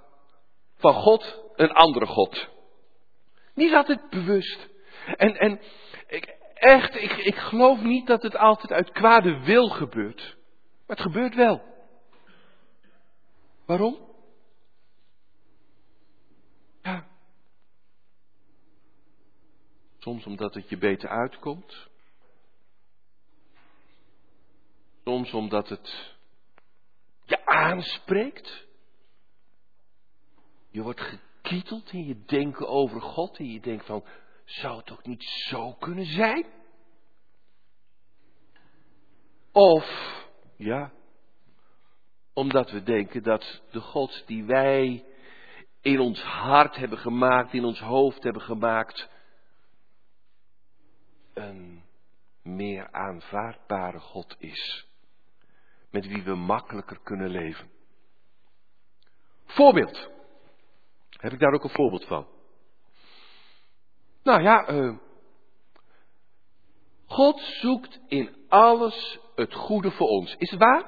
van 0.75 0.93
God 0.93 1.41
een 1.55 1.71
andere 1.71 2.05
God. 2.05 2.47
Niet 3.53 3.73
altijd 3.73 4.09
bewust. 4.09 4.69
En, 5.15 5.35
en 5.35 5.61
ik, 6.07 6.39
echt, 6.61 6.95
ik, 6.95 7.11
ik 7.11 7.35
geloof 7.35 7.81
niet 7.81 8.07
dat 8.07 8.21
het 8.21 8.35
altijd 8.35 8.71
uit 8.71 8.91
kwade 8.91 9.39
wil 9.39 9.69
gebeurt. 9.69 10.37
Maar 10.87 10.95
het 10.97 11.05
gebeurt 11.05 11.35
wel. 11.35 11.61
Waarom? 13.65 13.97
Ja. 16.81 17.07
Soms 19.97 20.25
omdat 20.25 20.53
het 20.53 20.69
je 20.69 20.77
beter 20.77 21.09
uitkomt. 21.09 21.89
Soms 25.03 25.33
omdat 25.33 25.69
het 25.69 26.15
je 27.25 27.45
aanspreekt. 27.45 28.67
Je 30.69 30.81
wordt 30.81 31.01
gekieteld 31.01 31.91
in 31.91 32.05
je 32.05 32.23
denken 32.25 32.67
over 32.67 33.01
God 33.01 33.37
en 33.37 33.51
je 33.51 33.59
denkt 33.59 33.85
van, 33.85 34.03
zou 34.51 34.77
het 34.77 34.85
toch 34.85 35.03
niet 35.03 35.23
zo 35.23 35.73
kunnen 35.73 36.05
zijn? 36.05 36.45
Of, 39.51 39.85
ja, 40.57 40.91
omdat 42.33 42.71
we 42.71 42.83
denken 42.83 43.23
dat 43.23 43.61
de 43.71 43.79
God 43.79 44.23
die 44.27 44.43
wij 44.43 45.05
in 45.81 45.99
ons 45.99 46.21
hart 46.21 46.75
hebben 46.75 46.97
gemaakt, 46.97 47.53
in 47.53 47.63
ons 47.63 47.79
hoofd 47.79 48.23
hebben 48.23 48.41
gemaakt, 48.41 49.09
een 51.33 51.83
meer 52.43 52.91
aanvaardbare 52.91 53.99
God 53.99 54.35
is. 54.39 54.87
Met 55.89 56.07
wie 56.07 56.23
we 56.23 56.35
makkelijker 56.35 56.99
kunnen 57.03 57.29
leven. 57.29 57.69
Voorbeeld. 59.45 60.09
Heb 61.09 61.31
ik 61.31 61.39
daar 61.39 61.53
ook 61.53 61.63
een 61.63 61.69
voorbeeld 61.69 62.05
van? 62.05 62.27
Nou 64.23 64.41
ja, 64.41 64.71
uh, 64.71 64.97
God 67.05 67.39
zoekt 67.39 67.99
in 68.07 68.45
alles 68.47 69.19
het 69.35 69.53
goede 69.53 69.91
voor 69.91 70.07
ons. 70.07 70.35
Is 70.37 70.49
het 70.51 70.59
waar? 70.59 70.85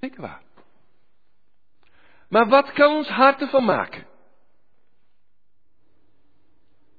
Zeker 0.00 0.20
waar. 0.20 0.42
Maar 2.28 2.48
wat 2.48 2.72
kan 2.72 2.96
ons 2.96 3.08
hart 3.08 3.40
ervan 3.40 3.64
maken? 3.64 4.06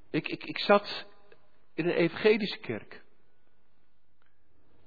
Ik, 0.10 0.28
ik, 0.28 0.44
ik 0.44 0.60
zat 0.60 1.06
in 1.74 1.86
een 1.86 1.96
evangelische 1.96 2.60
kerk. 2.60 3.04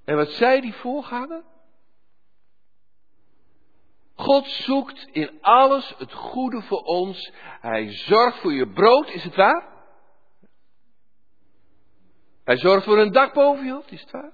En 0.05 0.17
wat 0.17 0.29
zei 0.29 0.61
die 0.61 0.75
voorganger? 0.75 1.45
God 4.21 4.47
zoekt 4.47 5.09
in 5.13 5.39
alles 5.41 5.95
het 5.99 6.13
goede 6.13 6.63
voor 6.63 6.83
ons. 6.83 7.33
Hij 7.61 7.93
zorgt 7.93 8.39
voor 8.39 8.53
je 8.53 8.73
brood, 8.73 9.09
is 9.09 9.25
het 9.25 9.37
waar? 9.37 9.69
Hij 12.45 12.57
zorgt 12.57 12.85
voor 12.85 12.99
een 12.99 13.13
dak 13.13 13.35
boven 13.35 13.65
je 13.65 13.73
hoofd, 13.73 13.91
is 13.91 14.01
het 14.01 14.11
waar? 14.11 14.33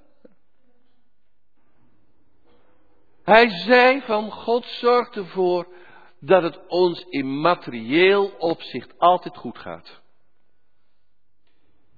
Hij 3.23 3.49
zei 3.49 4.01
van 4.01 4.31
God 4.31 4.65
zorgt 4.65 5.17
ervoor 5.17 5.75
dat 6.21 6.43
het 6.43 6.67
ons 6.67 7.01
in 7.09 7.41
materieel 7.41 8.29
opzicht 8.39 8.99
altijd 8.99 9.37
goed 9.37 9.59
gaat. 9.59 10.03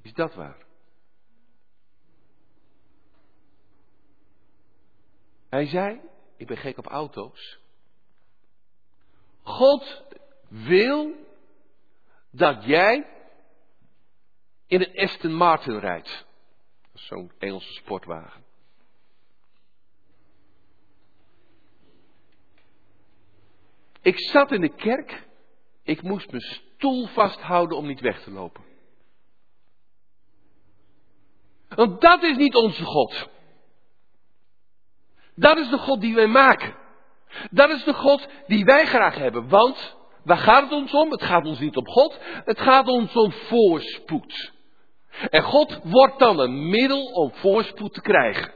Is 0.03 0.13
dat 0.13 0.35
waar? 0.35 0.67
Hij 5.49 5.67
zei, 5.67 6.01
ik 6.37 6.47
ben 6.47 6.57
gek 6.57 6.79
op 6.79 6.87
auto's. 6.87 7.59
God 9.49 10.03
wil 10.49 11.13
dat 12.31 12.65
jij 12.65 13.07
in 14.67 14.81
een 14.81 14.97
Aston 14.97 15.33
Martin 15.33 15.79
rijdt. 15.79 16.27
Zo'n 16.93 17.33
Engelse 17.39 17.73
sportwagen. 17.73 18.45
Ik 24.01 24.21
zat 24.21 24.53
in 24.53 24.61
de 24.61 24.75
kerk. 24.75 25.27
Ik 25.83 26.03
moest 26.03 26.31
mijn 26.31 26.43
stoel 26.43 27.07
vasthouden 27.07 27.77
om 27.77 27.87
niet 27.87 28.01
weg 28.01 28.23
te 28.23 28.31
lopen. 28.31 28.65
Want 31.69 32.01
dat 32.01 32.23
is 32.23 32.37
niet 32.37 32.55
onze 32.55 32.85
God. 32.85 33.29
Dat 35.35 35.59
is 35.59 35.69
de 35.69 35.79
God 35.79 36.01
die 36.01 36.15
wij 36.15 36.27
maken. 36.27 36.88
Dat 37.51 37.71
is 37.71 37.85
de 37.85 37.95
God 37.95 38.29
die 38.47 38.65
wij 38.65 38.87
graag 38.87 39.15
hebben. 39.15 39.49
Want 39.49 39.97
waar 40.25 40.39
gaat 40.39 40.63
het 40.63 40.73
ons 40.73 40.93
om? 40.93 41.11
Het 41.11 41.23
gaat 41.23 41.45
ons 41.45 41.59
niet 41.59 41.77
om 41.77 41.87
God. 41.87 42.19
Het 42.23 42.61
gaat 42.61 42.87
ons 42.87 43.15
om 43.15 43.33
voorspoed. 43.33 44.53
En 45.31 45.43
God 45.43 45.81
wordt 45.83 46.19
dan 46.19 46.39
een 46.39 46.69
middel 46.69 47.05
om 47.05 47.33
voorspoed 47.35 47.95
te 47.95 48.01
krijgen. 48.01 48.53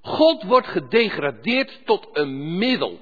God 0.00 0.42
wordt 0.42 0.66
gedegradeerd 0.66 1.86
tot 1.86 2.08
een 2.12 2.58
middel. 2.58 2.98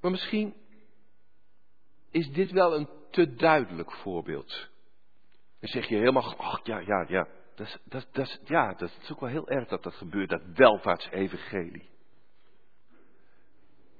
Maar 0.00 0.10
misschien 0.10 0.54
is 2.10 2.30
dit 2.30 2.50
wel 2.50 2.74
een 2.74 2.88
te 3.10 3.34
duidelijk 3.34 3.92
voorbeeld. 3.92 4.70
Dan 5.62 5.70
zeg 5.70 5.88
je 5.88 5.96
helemaal, 5.96 6.36
ach 6.36 6.60
ja, 6.64 6.78
ja, 6.78 7.04
ja. 7.08 7.28
Dat 7.54 7.78
dat, 7.84 8.06
dat, 8.12 8.40
ja, 8.44 8.74
dat 8.74 8.90
is 9.00 9.12
ook 9.12 9.20
wel 9.20 9.28
heel 9.28 9.48
erg 9.48 9.68
dat 9.68 9.82
dat 9.82 9.94
gebeurt, 9.94 10.28
dat 10.28 10.42
welvaartsevangelie. 10.54 11.90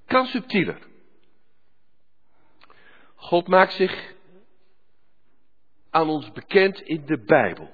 Kan 0.06 0.26
subtieler. 0.26 0.86
God 3.14 3.48
maakt 3.48 3.72
zich 3.72 4.14
aan 5.90 6.08
ons 6.08 6.32
bekend 6.32 6.80
in 6.80 7.06
de 7.06 7.18
Bijbel. 7.18 7.70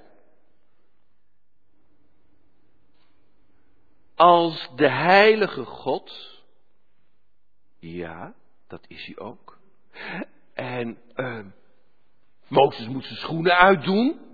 Als 4.15 4.71
de 4.75 4.89
heilige 4.89 5.65
God. 5.65 6.37
Ja, 7.79 8.35
dat 8.67 8.85
is 8.87 9.05
hij 9.05 9.17
ook. 9.17 9.59
En 10.53 10.97
uh, 11.15 11.45
Mozes 12.49 12.87
moet 12.87 13.05
zijn 13.05 13.17
schoenen 13.17 13.57
uitdoen. 13.57 14.27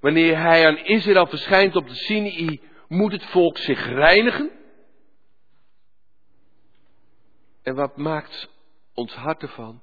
Wanneer 0.00 0.38
hij 0.38 0.66
aan 0.66 0.78
Israël 0.78 1.26
verschijnt 1.26 1.76
op 1.76 1.88
de 1.88 1.94
Sinai, 1.94 2.60
moet 2.88 3.12
het 3.12 3.24
volk 3.24 3.58
zich 3.58 3.86
reinigen. 3.86 4.50
En 7.62 7.74
wat 7.74 7.96
maakt 7.96 8.48
ons 8.94 9.14
hart 9.14 9.42
ervan? 9.42 9.82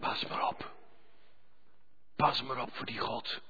Pas 0.00 0.26
maar 0.26 0.48
op. 0.48 0.74
Pas 2.16 2.42
maar 2.42 2.62
op 2.62 2.74
voor 2.74 2.86
die 2.86 2.98
God. 2.98 3.40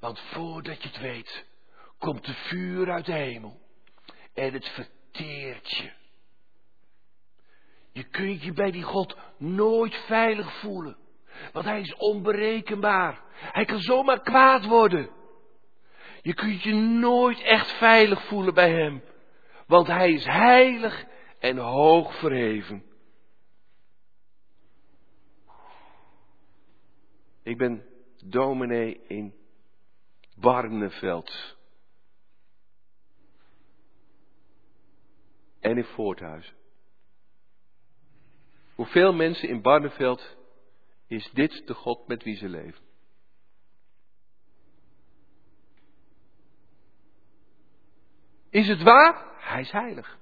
Want 0.00 0.20
voordat 0.20 0.82
je 0.82 0.88
het 0.88 0.98
weet, 0.98 1.46
komt 1.98 2.24
de 2.24 2.34
vuur 2.34 2.90
uit 2.90 3.06
de 3.06 3.12
hemel. 3.12 3.60
En 4.34 4.52
het 4.52 4.68
verteert 4.68 5.70
je. 5.70 5.97
Je 7.98 8.04
kunt 8.04 8.42
je 8.42 8.52
bij 8.52 8.70
die 8.70 8.82
God 8.82 9.16
nooit 9.36 9.94
veilig 9.94 10.60
voelen. 10.60 10.96
Want 11.52 11.64
hij 11.64 11.80
is 11.80 11.94
onberekenbaar. 11.94 13.22
Hij 13.30 13.64
kan 13.64 13.80
zomaar 13.80 14.20
kwaad 14.20 14.64
worden. 14.64 15.10
Je 16.22 16.34
kunt 16.34 16.62
je 16.62 16.74
nooit 16.74 17.40
echt 17.40 17.70
veilig 17.70 18.26
voelen 18.26 18.54
bij 18.54 18.70
hem. 18.70 19.02
Want 19.66 19.86
hij 19.86 20.12
is 20.12 20.24
heilig 20.24 21.04
en 21.38 21.56
hoog 21.56 22.18
verheven. 22.18 22.84
Ik 27.42 27.56
ben 27.56 27.84
dominee 28.24 29.00
in 29.06 29.34
Barneveld. 30.36 31.56
En 35.60 35.76
in 35.76 35.84
Voorthuizen. 35.84 36.57
Hoeveel 38.78 39.12
mensen 39.12 39.48
in 39.48 39.62
Barneveld 39.62 40.36
is 41.06 41.30
dit 41.30 41.66
de 41.66 41.74
God 41.74 42.08
met 42.08 42.22
wie 42.22 42.36
ze 42.36 42.48
leven? 42.48 42.84
Is 48.50 48.68
het 48.68 48.82
waar? 48.82 49.26
Hij 49.38 49.60
is 49.60 49.70
heilig. 49.70 50.18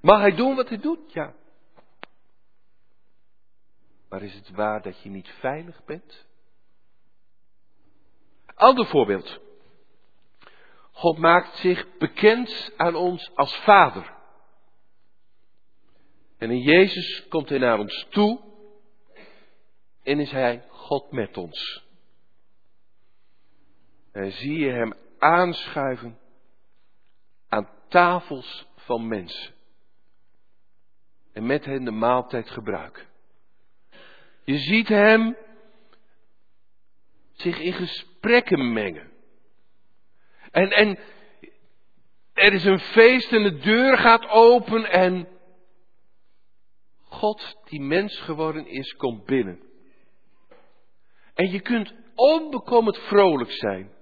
Mag 0.00 0.20
hij 0.20 0.34
doen 0.34 0.56
wat 0.56 0.68
hij 0.68 0.78
doet? 0.78 1.12
Ja. 1.12 1.34
Maar 4.08 4.22
is 4.22 4.34
het 4.34 4.50
waar 4.50 4.82
dat 4.82 5.02
je 5.02 5.08
niet 5.08 5.28
veilig 5.28 5.84
bent? 5.84 6.26
Ander 8.54 8.86
voorbeeld. 8.86 9.40
God 10.92 11.18
maakt 11.18 11.56
zich 11.56 11.96
bekend 11.98 12.72
aan 12.76 12.94
ons 12.94 13.34
als 13.34 13.56
Vader. 13.56 14.17
En 16.38 16.50
in 16.50 16.60
Jezus 16.60 17.26
komt 17.28 17.48
hij 17.48 17.58
naar 17.58 17.78
ons 17.78 18.06
toe 18.10 18.40
en 20.02 20.20
is 20.20 20.30
hij 20.30 20.64
God 20.68 21.12
met 21.12 21.36
ons. 21.36 21.84
En 24.12 24.32
zie 24.32 24.58
je 24.58 24.70
hem 24.70 24.94
aanschuiven 25.18 26.18
aan 27.48 27.68
tafels 27.88 28.66
van 28.76 29.08
mensen. 29.08 29.54
En 31.32 31.46
met 31.46 31.64
hen 31.64 31.84
de 31.84 31.90
maaltijd 31.90 32.50
gebruiken. 32.50 33.06
Je 34.44 34.58
ziet 34.58 34.88
hem 34.88 35.36
zich 37.32 37.58
in 37.58 37.72
gesprekken 37.72 38.72
mengen. 38.72 39.10
En, 40.50 40.70
en 40.70 40.98
er 42.32 42.52
is 42.52 42.64
een 42.64 42.80
feest 42.80 43.32
en 43.32 43.42
de 43.42 43.58
deur 43.58 43.98
gaat 43.98 44.28
open 44.28 44.90
en 44.90 45.37
God, 47.18 47.58
die 47.64 47.80
mens 47.80 48.18
geworden 48.20 48.66
is, 48.66 48.92
komt 48.92 49.24
binnen. 49.24 49.62
En 51.34 51.50
je 51.50 51.60
kunt 51.60 51.94
onbekommerd 52.14 52.98
vrolijk 52.98 53.50
zijn 53.50 53.92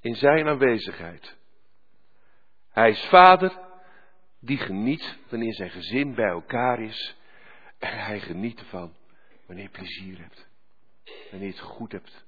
in 0.00 0.14
zijn 0.14 0.48
aanwezigheid. 0.48 1.36
Hij 2.70 2.90
is 2.90 3.04
vader 3.04 3.58
die 4.38 4.58
geniet 4.58 5.18
wanneer 5.28 5.54
zijn 5.54 5.70
gezin 5.70 6.14
bij 6.14 6.28
elkaar 6.28 6.80
is. 6.80 7.16
En 7.78 8.04
hij 8.04 8.20
geniet 8.20 8.58
ervan 8.58 8.94
wanneer 9.46 9.64
je 9.64 9.70
plezier 9.70 10.18
hebt. 10.18 10.48
Wanneer 11.30 11.48
je 11.48 11.54
het 11.54 11.62
goed 11.62 11.92
hebt. 11.92 12.24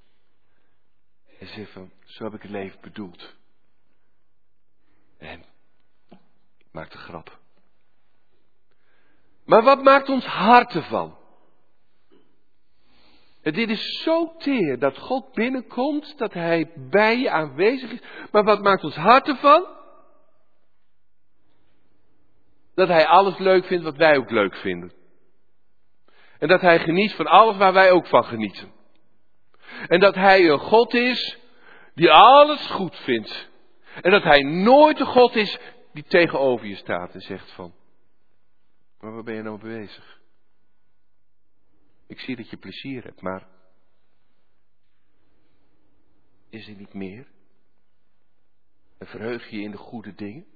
En 1.39 1.47
zegt 1.47 1.73
van, 1.73 1.91
zo 2.05 2.25
heb 2.25 2.35
ik 2.35 2.43
het 2.43 2.51
leven 2.51 2.81
bedoeld. 2.81 3.35
En 5.19 5.45
ik 6.59 6.69
maak 6.71 6.91
de 6.91 6.99
grap. 6.99 7.42
Maar 9.45 9.63
wat 9.63 9.83
maakt 9.83 10.09
ons 10.09 10.27
hart 10.27 10.75
ervan? 10.75 11.21
Dit 13.43 13.71
is 13.71 14.03
zo 14.03 14.37
teer 14.37 14.79
dat 14.79 14.99
God 14.99 15.33
binnenkomt, 15.33 16.19
dat 16.19 16.33
Hij 16.33 16.73
bij 16.77 17.19
je 17.19 17.31
aanwezig 17.31 17.91
is. 17.91 18.01
Maar 18.31 18.45
wat 18.45 18.63
maakt 18.63 18.85
ons 18.85 18.97
hart 18.97 19.29
ervan? 19.29 19.67
Dat 22.75 22.89
Hij 22.89 23.07
alles 23.07 23.39
leuk 23.39 23.65
vindt 23.65 23.85
wat 23.85 23.97
wij 23.97 24.17
ook 24.17 24.31
leuk 24.31 24.57
vinden. 24.57 24.93
En 26.39 26.49
dat 26.49 26.61
Hij 26.61 26.79
geniet 26.79 27.13
van 27.13 27.27
alles 27.27 27.57
waar 27.57 27.73
wij 27.73 27.91
ook 27.91 28.07
van 28.07 28.25
genieten. 28.25 28.73
En 29.87 30.01
dat 30.01 30.15
Hij 30.15 30.49
een 30.49 30.59
God 30.59 30.95
is 30.95 31.39
die 31.95 32.11
alles 32.11 32.67
goed 32.67 32.97
vindt. 32.97 33.51
En 34.01 34.11
dat 34.11 34.23
Hij 34.23 34.43
nooit 34.43 35.01
een 35.01 35.07
God 35.07 35.37
is 35.37 35.59
die 35.93 36.05
tegenover 36.05 36.67
je 36.67 36.77
staat 36.77 37.15
en 37.15 37.21
zegt 37.21 37.51
van, 37.51 37.75
maar 39.03 39.13
waar 39.13 39.23
ben 39.23 39.35
je 39.35 39.43
nou 39.43 39.61
bezig? 39.61 40.21
Ik 42.07 42.21
zie 42.21 42.37
dat 42.37 42.51
je 42.51 42.57
plezier 42.57 43.05
hebt, 43.05 43.21
maar 43.21 43.49
is 46.51 46.69
er 46.69 46.75
niet 46.75 46.95
meer? 46.95 47.27
En 48.99 49.07
verheug 49.07 49.51
je 49.51 49.61
in 49.61 49.71
de 49.71 49.77
goede 49.77 50.15
dingen? 50.15 50.47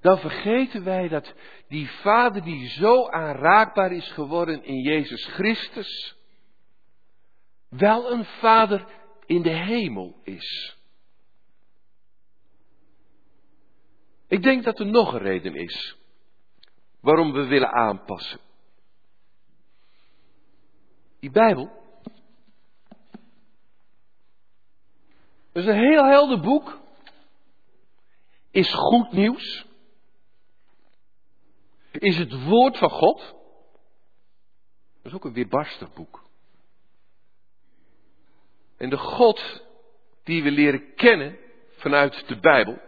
Dan 0.00 0.18
vergeten 0.18 0.84
wij 0.84 1.08
dat 1.08 1.34
die 1.68 1.88
Vader 1.88 2.42
die 2.42 2.68
zo 2.68 3.08
aanraakbaar 3.08 3.92
is 3.92 4.12
geworden 4.12 4.64
in 4.64 4.80
Jezus 4.80 5.24
Christus, 5.24 6.16
wel 7.68 8.12
een 8.12 8.24
Vader 8.24 8.86
in 9.26 9.42
de 9.42 9.56
hemel 9.56 10.20
is. 10.22 10.77
Ik 14.28 14.42
denk 14.42 14.64
dat 14.64 14.78
er 14.78 14.86
nog 14.86 15.12
een 15.12 15.18
reden 15.18 15.54
is 15.54 15.96
waarom 17.00 17.32
we 17.32 17.46
willen 17.46 17.72
aanpassen. 17.72 18.40
Die 21.20 21.30
Bijbel 21.30 21.70
is 25.52 25.66
een 25.66 25.78
heel 25.78 26.04
helder 26.04 26.40
boek. 26.40 26.80
Is 28.50 28.74
goed 28.74 29.12
nieuws. 29.12 29.66
Is 31.92 32.18
het 32.18 32.44
woord 32.44 32.78
van 32.78 32.90
God. 32.90 33.18
Dat 34.96 35.12
is 35.12 35.12
ook 35.12 35.24
een 35.24 35.32
weerbarstig 35.32 35.92
boek. 35.92 36.26
En 38.76 38.90
de 38.90 38.96
God 38.96 39.62
die 40.22 40.42
we 40.42 40.50
leren 40.50 40.94
kennen 40.94 41.38
vanuit 41.76 42.28
de 42.28 42.38
Bijbel. 42.40 42.87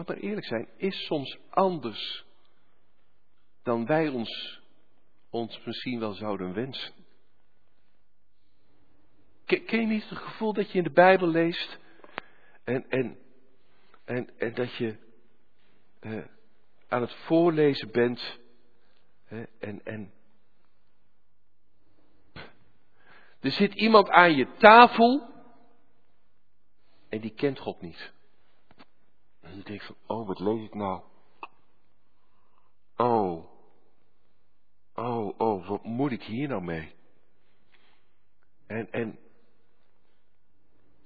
Laat 0.00 0.08
maar 0.08 0.28
eerlijk 0.28 0.46
zijn, 0.46 0.68
is 0.76 1.04
soms 1.06 1.38
anders 1.50 2.24
dan 3.62 3.86
wij 3.86 4.08
ons, 4.08 4.60
ons 5.30 5.64
misschien 5.64 5.98
wel 5.98 6.12
zouden 6.12 6.52
wensen. 6.52 6.94
Ken 9.44 9.80
je 9.80 9.86
niet 9.86 10.08
het 10.08 10.18
gevoel 10.18 10.52
dat 10.52 10.70
je 10.70 10.78
in 10.78 10.84
de 10.84 10.92
Bijbel 10.92 11.28
leest 11.28 11.78
en, 12.64 12.88
en, 12.88 13.18
en, 14.04 14.38
en 14.38 14.54
dat 14.54 14.76
je 14.76 14.96
eh, 16.00 16.24
aan 16.88 17.00
het 17.00 17.14
voorlezen 17.14 17.90
bent 17.90 18.38
en, 19.58 19.84
en 19.84 20.12
er 23.40 23.50
zit 23.50 23.74
iemand 23.74 24.08
aan 24.08 24.34
je 24.34 24.56
tafel 24.58 25.28
en 27.08 27.20
die 27.20 27.34
kent 27.34 27.58
God 27.58 27.80
niet. 27.80 28.18
En 29.50 29.56
je 29.56 29.62
denkt 29.62 29.84
van, 29.84 29.96
oh, 30.06 30.26
wat 30.26 30.40
lees 30.40 30.64
ik 30.64 30.74
nou? 30.74 31.00
Oh, 32.96 33.44
oh, 34.94 35.38
oh, 35.38 35.68
wat 35.68 35.84
moet 35.84 36.12
ik 36.12 36.22
hier 36.22 36.48
nou 36.48 36.62
mee? 36.62 36.94
En, 38.66 38.90
en 38.90 39.18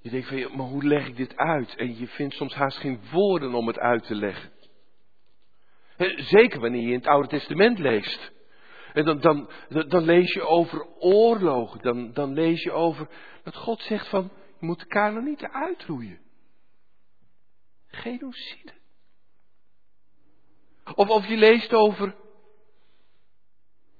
je 0.01 0.09
denkt 0.09 0.27
van, 0.27 0.55
maar 0.55 0.67
hoe 0.67 0.83
leg 0.83 1.07
ik 1.07 1.15
dit 1.15 1.37
uit? 1.37 1.75
En 1.75 1.97
je 1.97 2.07
vindt 2.07 2.35
soms 2.35 2.53
haast 2.53 2.77
geen 2.77 2.99
woorden 3.11 3.53
om 3.53 3.67
het 3.67 3.79
uit 3.79 4.03
te 4.03 4.15
leggen. 4.15 4.51
Zeker 6.15 6.59
wanneer 6.59 6.81
je 6.81 6.91
in 6.91 6.97
het 6.97 7.07
Oude 7.07 7.27
Testament 7.27 7.79
leest. 7.79 8.31
En 8.93 9.05
dan, 9.05 9.19
dan, 9.19 9.49
dan 9.69 10.03
lees 10.03 10.33
je 10.33 10.41
over 10.41 10.85
oorlogen. 10.99 11.81
Dan, 11.81 12.13
dan 12.13 12.33
lees 12.33 12.63
je 12.63 12.71
over 12.71 13.07
dat 13.43 13.55
God 13.55 13.81
zegt 13.81 14.09
van, 14.09 14.31
je 14.59 14.65
moet 14.65 14.79
elkaar 14.79 15.13
nog 15.13 15.23
niet 15.23 15.43
uitroeien. 15.43 16.24
Genocide. 17.95 18.73
Of, 20.95 21.09
of 21.09 21.27
je 21.27 21.37
leest 21.37 21.73
over 21.73 22.15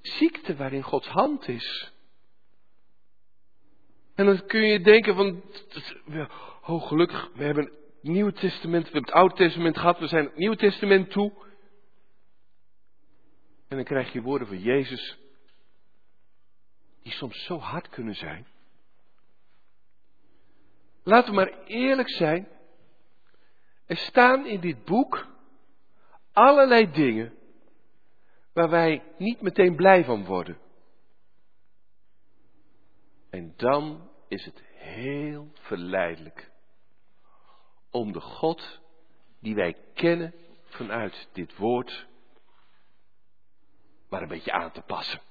ziekte 0.02 0.56
waarin 0.56 0.84
Gods 0.84 1.08
hand 1.08 1.48
is. 1.48 1.94
En 4.16 4.26
dan 4.26 4.46
kun 4.46 4.62
je 4.62 4.82
denken 4.82 5.16
van, 5.16 5.44
oh 6.62 6.88
gelukkig, 6.88 7.30
we 7.34 7.44
hebben 7.44 7.64
het 7.64 7.74
Nieuwe 8.02 8.34
Testament, 8.34 8.84
we 8.84 8.92
hebben 8.92 9.12
het 9.12 9.22
Oude 9.22 9.36
Testament 9.36 9.78
gehad, 9.78 10.00
we 10.00 10.08
zijn 10.08 10.24
het 10.24 10.36
Nieuwe 10.38 10.56
Testament 10.56 11.12
toe. 11.12 11.34
En 13.68 13.76
dan 13.76 13.84
krijg 13.84 14.14
je 14.14 14.22
woorden 14.22 14.48
van 14.48 14.60
Jezus, 14.60 15.18
die 17.04 17.12
soms 17.12 17.44
zo 17.44 17.58
hard 17.58 17.90
kunnen 17.90 18.16
zijn. 18.16 18.48
Laten 21.04 21.30
we 21.30 21.36
maar 21.36 21.64
eerlijk 21.66 22.10
zijn. 22.10 22.48
Er 23.86 23.98
staan 23.98 24.46
in 24.46 24.60
dit 24.60 24.86
boek 24.86 25.28
allerlei 26.32 26.92
dingen 26.92 27.34
waar 28.54 28.70
wij 28.70 29.04
niet 29.18 29.42
meteen 29.42 29.76
blij 29.76 30.04
van 30.04 30.26
worden. 30.26 30.58
En 33.30 33.54
dan 33.56 34.10
is 34.28 34.46
het 34.46 34.64
heel 34.74 35.52
verleidelijk 35.54 36.52
om 37.90 38.12
de 38.12 38.22
God 38.22 38.80
die 39.40 39.56
wij 39.56 39.78
kennen 39.94 40.34
vanuit 40.64 41.30
dit 41.34 41.58
woord 41.58 42.08
maar 44.10 44.22
een 44.22 44.28
beetje 44.28 44.52
aan 44.52 44.72
te 44.72 44.82
passen. 44.82 45.22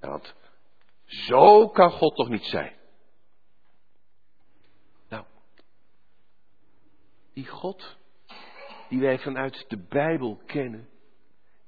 Want 0.00 0.34
zo 1.04 1.68
kan 1.68 1.90
God 1.90 2.16
toch 2.16 2.28
niet 2.28 2.44
zijn. 2.44 2.76
Nou, 5.08 5.24
die 7.34 7.46
God 7.46 7.96
die 8.88 9.00
wij 9.00 9.18
vanuit 9.18 9.64
de 9.68 9.78
Bijbel 9.88 10.40
kennen, 10.46 10.88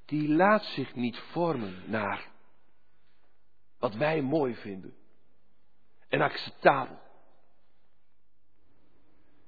die 0.04 0.28
laat 0.28 0.64
zich 0.64 0.94
niet 0.94 1.16
vormen 1.16 1.82
naar 1.86 2.30
wat 3.78 3.94
wij 3.94 4.22
mooi 4.22 4.54
vinden 4.54 4.94
en 6.08 6.20
acceptabel. 6.20 6.98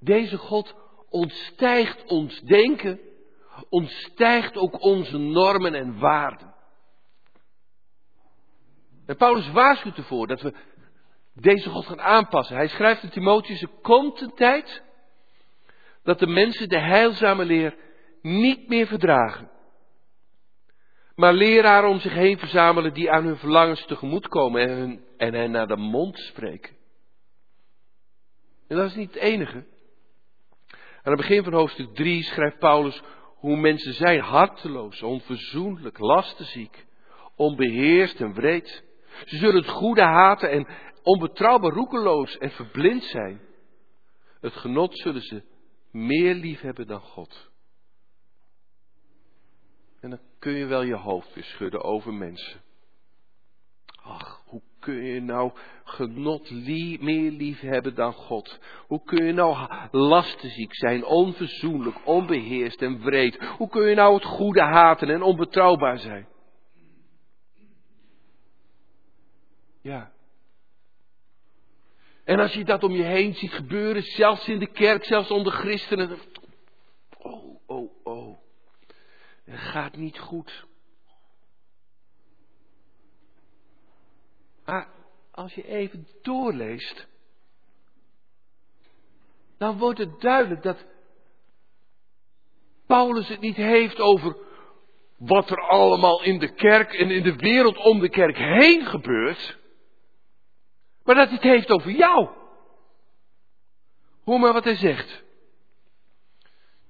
Deze 0.00 0.36
God 0.36 0.74
ontstijgt 1.08 2.04
ons 2.04 2.40
denken, 2.40 3.00
ontstijgt 3.68 4.56
ook 4.56 4.82
onze 4.82 5.18
normen 5.18 5.74
en 5.74 5.98
waarden. 5.98 6.54
En 9.06 9.16
Paulus 9.16 9.50
waarschuwt 9.50 9.96
ervoor 9.96 10.26
dat 10.26 10.40
we 10.40 10.54
deze 11.32 11.70
God 11.70 11.86
gaan 11.86 12.00
aanpassen. 12.00 12.56
Hij 12.56 12.68
schrijft 12.68 13.02
in 13.02 13.10
Timotheus, 13.10 13.62
er 13.62 13.68
komt 13.82 14.20
een 14.20 14.34
tijd 14.34 14.82
dat 16.08 16.18
de 16.18 16.26
mensen 16.26 16.68
de 16.68 16.78
heilzame 16.78 17.44
leer 17.44 17.76
niet 18.22 18.68
meer 18.68 18.86
verdragen. 18.86 19.50
Maar 21.14 21.32
leraren 21.32 21.90
om 21.90 22.00
zich 22.00 22.12
heen 22.12 22.38
verzamelen 22.38 22.94
die 22.94 23.10
aan 23.10 23.24
hun 23.24 23.36
verlangens 23.36 23.86
tegemoet 23.86 24.28
komen 24.28 24.68
en, 24.68 25.04
en 25.16 25.34
hen 25.34 25.50
naar 25.50 25.66
de 25.66 25.76
mond 25.76 26.18
spreken. 26.18 26.76
En 28.68 28.76
dat 28.76 28.86
is 28.86 28.94
niet 28.94 29.14
het 29.14 29.22
enige. 29.22 29.66
Aan 31.02 31.12
het 31.12 31.16
begin 31.16 31.44
van 31.44 31.52
hoofdstuk 31.52 31.94
3 31.94 32.22
schrijft 32.22 32.58
Paulus 32.58 33.02
hoe 33.34 33.56
mensen 33.56 33.92
zijn 33.92 34.20
harteloos, 34.20 35.02
onverzoenlijk, 35.02 35.98
lastenziek, 35.98 36.86
onbeheerst 37.36 38.20
en 38.20 38.34
wreed. 38.34 38.84
Ze 39.24 39.36
zullen 39.36 39.60
het 39.60 39.70
goede 39.70 40.02
haten 40.02 40.50
en 40.50 40.68
onbetrouwbaar, 41.02 41.72
roekeloos 41.72 42.38
en 42.38 42.50
verblind 42.50 43.04
zijn. 43.04 43.40
Het 44.40 44.56
genot 44.56 44.98
zullen 44.98 45.22
ze 45.22 45.56
meer 46.06 46.34
lief 46.34 46.60
hebben 46.60 46.86
dan 46.86 47.00
God. 47.00 47.50
En 50.00 50.10
dan 50.10 50.20
kun 50.38 50.52
je 50.52 50.66
wel 50.66 50.82
je 50.82 50.94
hoofd 50.94 51.34
weer 51.34 51.44
schudden 51.44 51.82
over 51.82 52.14
mensen. 52.14 52.60
Ach, 54.02 54.42
hoe 54.46 54.62
kun 54.78 55.04
je 55.04 55.20
nou 55.20 55.52
genot 55.84 56.50
meer 57.00 57.30
lief 57.30 57.60
hebben 57.60 57.94
dan 57.94 58.12
God? 58.12 58.58
Hoe 58.86 59.02
kun 59.04 59.24
je 59.24 59.32
nou 59.32 59.68
lastenziek 59.90 60.74
zijn, 60.74 61.04
onverzoenlijk, 61.04 62.06
onbeheerst 62.06 62.82
en 62.82 63.00
wreed? 63.00 63.44
Hoe 63.44 63.68
kun 63.68 63.88
je 63.88 63.94
nou 63.94 64.14
het 64.14 64.24
goede 64.24 64.62
haten 64.62 65.08
en 65.08 65.22
onbetrouwbaar 65.22 65.98
zijn? 65.98 66.28
Ja. 69.82 70.12
En 72.28 72.38
als 72.38 72.52
je 72.52 72.64
dat 72.64 72.82
om 72.82 72.92
je 72.92 73.02
heen 73.02 73.34
ziet 73.34 73.52
gebeuren, 73.52 74.02
zelfs 74.02 74.48
in 74.48 74.58
de 74.58 74.70
kerk, 74.70 75.04
zelfs 75.04 75.30
onder 75.30 75.52
christenen. 75.52 76.18
Oh, 77.18 77.60
oh, 77.66 77.90
oh. 78.04 78.38
Het 79.44 79.58
gaat 79.58 79.96
niet 79.96 80.18
goed. 80.18 80.66
Maar 84.64 84.88
als 85.30 85.54
je 85.54 85.68
even 85.68 86.08
doorleest, 86.22 87.06
dan 89.58 89.78
wordt 89.78 89.98
het 89.98 90.20
duidelijk 90.20 90.62
dat 90.62 90.86
Paulus 92.86 93.28
het 93.28 93.40
niet 93.40 93.56
heeft 93.56 93.98
over 93.98 94.36
wat 95.18 95.50
er 95.50 95.68
allemaal 95.68 96.22
in 96.22 96.38
de 96.38 96.54
kerk 96.54 96.92
en 96.92 97.10
in 97.10 97.22
de 97.22 97.36
wereld 97.36 97.76
om 97.76 98.00
de 98.00 98.08
kerk 98.08 98.36
heen 98.36 98.86
gebeurt, 98.86 99.57
maar 101.08 101.16
dat 101.16 101.30
het 101.30 101.42
heeft 101.42 101.70
over 101.70 101.90
jou. 101.90 102.28
Hoor 104.24 104.40
maar 104.40 104.52
wat 104.52 104.64
hij 104.64 104.76
zegt. 104.76 105.24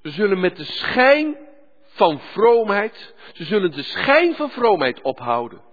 Ze 0.02 0.10
zullen 0.10 0.40
met 0.40 0.56
de 0.56 0.64
schijn 0.64 1.36
van 1.82 2.20
vroomheid, 2.20 3.14
ze 3.32 3.44
zullen 3.44 3.70
de 3.70 3.82
schijn 3.82 4.34
van 4.34 4.50
vroomheid 4.50 5.00
ophouden 5.00 5.66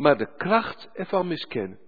maar 0.00 0.18
de 0.18 0.36
kracht 0.36 0.88
ervan 0.94 1.26
miskennen. 1.26 1.78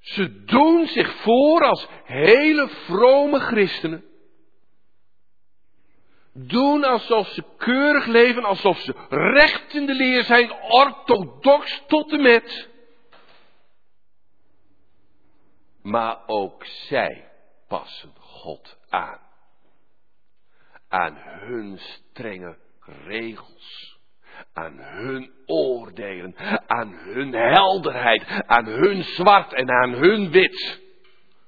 Ze 0.00 0.44
doen 0.44 0.86
zich 0.86 1.14
voor 1.14 1.64
als 1.64 1.86
hele 2.04 2.68
vrome 2.68 3.40
christenen. 3.40 4.04
Doen 6.32 6.84
alsof 6.84 7.28
ze 7.28 7.44
keurig 7.56 8.06
leven, 8.06 8.44
alsof 8.44 8.78
ze 8.78 8.94
recht 9.08 9.74
in 9.74 9.86
de 9.86 9.94
leer 9.94 10.24
zijn, 10.24 10.52
orthodox 10.52 11.82
tot 11.86 12.12
en 12.12 12.22
met. 12.22 12.68
Maar 15.84 16.22
ook 16.26 16.64
zij 16.64 17.30
passen 17.68 18.12
God 18.18 18.78
aan. 18.88 19.20
Aan 20.88 21.16
hun 21.16 21.78
strenge 21.78 22.58
regels 23.06 23.94
aan 24.52 24.78
hun 24.78 25.32
oordelen, 25.46 26.34
aan 26.66 26.92
hun 26.92 27.32
helderheid, 27.32 28.46
aan 28.46 28.64
hun 28.64 29.02
zwart 29.02 29.52
en 29.52 29.70
aan 29.70 29.92
hun 29.92 30.30
wit. 30.30 30.80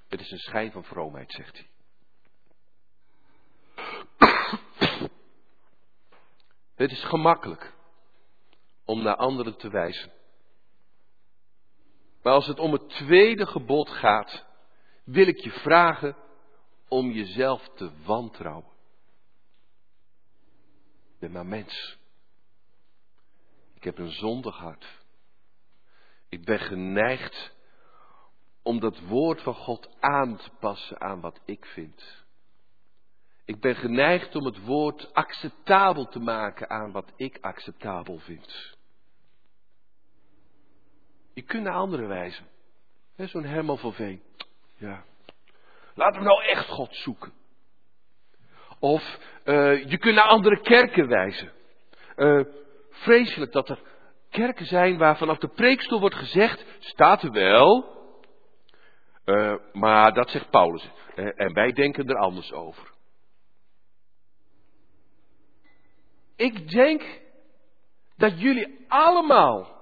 Het 0.09 0.21
is 0.21 0.31
een 0.31 0.39
schijn 0.39 0.73
van 0.73 0.85
vroomheid, 0.85 1.33
zegt 1.33 1.57
hij. 1.57 1.67
Het 6.75 6.91
is 6.91 7.05
gemakkelijk 7.05 7.73
om 8.85 9.03
naar 9.03 9.17
anderen 9.17 9.57
te 9.57 9.69
wijzen. 9.69 10.13
Maar 12.27 12.35
als 12.35 12.47
het 12.47 12.59
om 12.59 12.73
het 12.73 12.89
tweede 12.89 13.47
gebod 13.47 13.91
gaat, 13.91 14.45
wil 15.05 15.27
ik 15.27 15.39
je 15.39 15.51
vragen 15.51 16.17
om 16.89 17.11
jezelf 17.11 17.69
te 17.75 17.91
wantrouwen. 18.05 18.73
Ik 21.13 21.19
ben 21.19 21.31
maar 21.33 21.47
mens. 21.47 21.99
Ik 23.75 23.85
heb 23.85 23.99
een 23.99 24.11
zondig 24.11 24.57
hart. 24.57 24.87
Ik 26.29 26.45
ben 26.45 26.59
geneigd 26.59 27.55
om 28.63 28.81
dat 28.81 29.01
woord 29.01 29.43
van 29.43 29.55
God 29.55 29.89
aan 30.01 30.37
te 30.37 30.51
passen 30.61 31.01
aan 31.01 31.21
wat 31.21 31.41
ik 31.45 31.65
vind. 31.65 32.25
Ik 33.45 33.61
ben 33.61 33.77
geneigd 33.77 34.35
om 34.35 34.45
het 34.45 34.65
woord 34.65 35.15
acceptabel 35.15 36.07
te 36.07 36.21
maken 36.21 36.71
aan 36.71 36.93
wat 36.93 37.13
ik 37.17 37.39
acceptabel 37.41 38.19
vind. 38.19 38.76
Je 41.37 41.43
kunt 41.43 41.63
naar 41.63 41.75
anderen 41.75 42.09
wijzen. 42.09 42.47
Zo'n 43.17 43.45
Herman 43.45 43.79
van 43.79 43.93
Veen. 43.93 44.23
Ja. 44.77 45.05
Laten 45.95 46.19
we 46.19 46.27
nou 46.27 46.43
echt 46.45 46.69
God 46.69 46.95
zoeken. 46.95 47.33
Of 48.79 49.19
uh, 49.45 49.85
je 49.91 49.99
kunt 49.99 50.15
naar 50.15 50.27
andere 50.27 50.61
kerken 50.61 51.09
wijzen. 51.09 51.53
Uh, 52.17 52.45
vreselijk 52.91 53.53
dat 53.53 53.69
er 53.69 53.81
kerken 54.31 54.67
zijn 54.67 54.99
waar 54.99 55.17
vanaf 55.17 55.39
de 55.39 55.49
preekstoel 55.49 56.01
wordt 56.01 56.15
gezegd, 56.15 56.65
staat 56.79 57.23
er 57.23 57.33
wel, 57.33 57.97
uh, 59.25 59.55
maar 59.73 60.15
dat 60.15 60.31
zegt 60.31 60.51
Paulus. 60.51 60.91
En 61.15 61.53
wij 61.53 61.73
denken 61.73 62.09
er 62.09 62.19
anders 62.19 62.53
over. 62.53 62.91
Ik 66.37 66.69
denk 66.71 67.21
dat 68.17 68.41
jullie 68.41 68.85
allemaal 68.89 69.76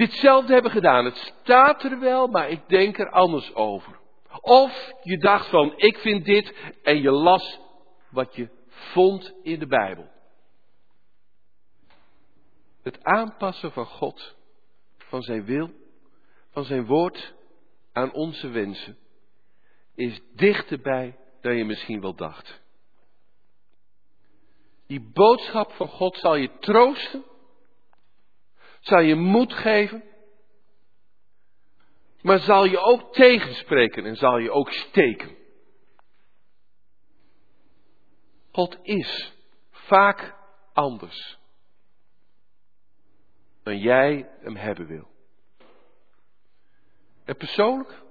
ditzelfde 0.00 0.52
hebben 0.52 0.70
gedaan. 0.70 1.04
Het 1.04 1.16
staat 1.16 1.82
er 1.82 1.98
wel, 1.98 2.26
maar 2.26 2.50
ik 2.50 2.68
denk 2.68 2.98
er 2.98 3.10
anders 3.10 3.54
over. 3.54 3.98
Of 4.40 4.92
je 5.02 5.18
dacht 5.18 5.48
van, 5.48 5.72
ik 5.76 5.98
vind 5.98 6.24
dit 6.24 6.54
en 6.82 7.02
je 7.02 7.10
las 7.10 7.60
wat 8.10 8.34
je 8.34 8.48
vond 8.68 9.34
in 9.42 9.58
de 9.58 9.66
Bijbel. 9.66 10.08
Het 12.82 13.04
aanpassen 13.04 13.72
van 13.72 13.86
God, 13.86 14.36
van 14.98 15.22
zijn 15.22 15.44
wil, 15.44 15.70
van 16.50 16.64
zijn 16.64 16.86
woord 16.86 17.34
aan 17.92 18.12
onze 18.12 18.48
wensen, 18.48 18.98
is 19.94 20.20
dichterbij 20.34 21.16
dan 21.40 21.56
je 21.56 21.64
misschien 21.64 22.00
wel 22.00 22.14
dacht. 22.14 22.60
Die 24.86 25.10
boodschap 25.12 25.72
van 25.72 25.88
God 25.88 26.16
zal 26.16 26.34
je 26.34 26.58
troosten, 26.58 27.24
zal 28.80 29.00
je 29.00 29.14
moed 29.14 29.52
geven, 29.52 30.04
maar 32.22 32.38
zal 32.38 32.64
je 32.64 32.78
ook 32.78 33.12
tegenspreken 33.12 34.04
en 34.04 34.16
zal 34.16 34.38
je 34.38 34.50
ook 34.50 34.70
steken. 34.70 35.36
God 38.52 38.78
is 38.82 39.32
vaak 39.70 40.34
anders 40.72 41.38
dan 43.62 43.78
jij 43.78 44.30
hem 44.40 44.56
hebben 44.56 44.86
wil. 44.86 45.08
En 47.24 47.36
persoonlijk, 47.36 48.02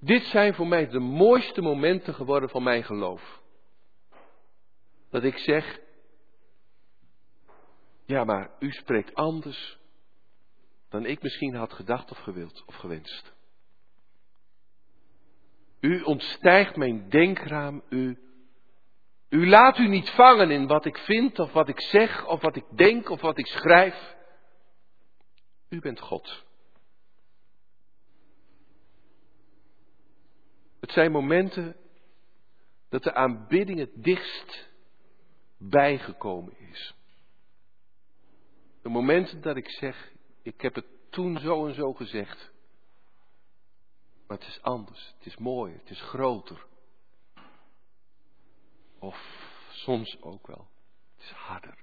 dit 0.00 0.22
zijn 0.22 0.54
voor 0.54 0.66
mij 0.66 0.88
de 0.88 0.98
mooiste 0.98 1.60
momenten 1.60 2.14
geworden 2.14 2.48
van 2.48 2.62
mijn 2.62 2.84
geloof. 2.84 3.40
Dat 5.10 5.22
ik 5.22 5.38
zeg, 5.38 5.80
ja 8.12 8.24
maar 8.24 8.50
u 8.58 8.70
spreekt 8.70 9.14
anders 9.14 9.78
dan 10.88 11.06
ik 11.06 11.22
misschien 11.22 11.54
had 11.54 11.72
gedacht 11.72 12.10
of 12.10 12.18
gewild 12.18 12.64
of 12.66 12.74
gewenst. 12.74 13.32
U 15.80 16.02
ontstijgt 16.02 16.76
mijn 16.76 17.08
denkraam, 17.08 17.82
u 17.88 18.18
u 19.28 19.48
laat 19.48 19.78
u 19.78 19.88
niet 19.88 20.10
vangen 20.10 20.50
in 20.50 20.66
wat 20.66 20.84
ik 20.84 20.98
vind 20.98 21.38
of 21.38 21.52
wat 21.52 21.68
ik 21.68 21.80
zeg 21.80 22.26
of 22.26 22.40
wat 22.40 22.56
ik 22.56 22.64
denk 22.76 23.08
of 23.08 23.20
wat 23.20 23.38
ik 23.38 23.46
schrijf. 23.46 24.16
U 25.68 25.80
bent 25.80 26.00
God. 26.00 26.44
Het 30.80 30.90
zijn 30.90 31.12
momenten 31.12 31.76
dat 32.88 33.02
de 33.02 33.14
aanbidding 33.14 33.78
het 33.78 33.90
dichtst 33.94 34.70
bijgekomen 35.58 36.58
is. 36.58 36.94
De 38.82 38.88
momenten 38.88 39.40
dat 39.40 39.56
ik 39.56 39.70
zeg, 39.70 40.12
ik 40.42 40.60
heb 40.60 40.74
het 40.74 40.86
toen 41.10 41.38
zo 41.38 41.66
en 41.66 41.74
zo 41.74 41.92
gezegd. 41.92 42.50
Maar 44.26 44.38
het 44.38 44.46
is 44.46 44.62
anders, 44.62 45.14
het 45.18 45.26
is 45.26 45.36
mooier, 45.36 45.78
het 45.78 45.90
is 45.90 46.00
groter. 46.00 46.66
Of 48.98 49.46
soms 49.70 50.22
ook 50.22 50.46
wel. 50.46 50.68
Het 51.14 51.24
is 51.24 51.30
harder. 51.30 51.78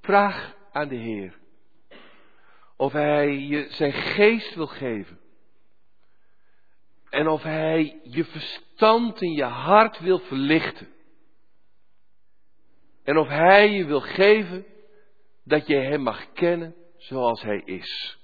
Vraag 0.00 0.56
aan 0.72 0.88
de 0.88 0.96
Heer 0.96 1.38
of 2.78 2.92
Hij 2.92 3.38
je 3.38 3.66
zijn 3.70 3.92
geest 3.92 4.54
wil 4.54 4.66
geven. 4.66 5.20
En 7.10 7.28
of 7.28 7.42
Hij 7.42 8.00
je 8.02 8.24
verstand 8.24 9.20
en 9.20 9.32
je 9.32 9.44
hart 9.44 9.98
wil 9.98 10.18
verlichten. 10.18 10.88
En 13.08 13.18
of 13.18 13.28
Hij 13.28 13.70
je 13.70 13.84
wil 13.84 14.00
geven 14.00 14.66
dat 15.44 15.66
je 15.66 15.76
Hem 15.76 16.02
mag 16.02 16.32
kennen 16.32 16.74
zoals 16.96 17.42
Hij 17.42 17.62
is. 17.64 18.18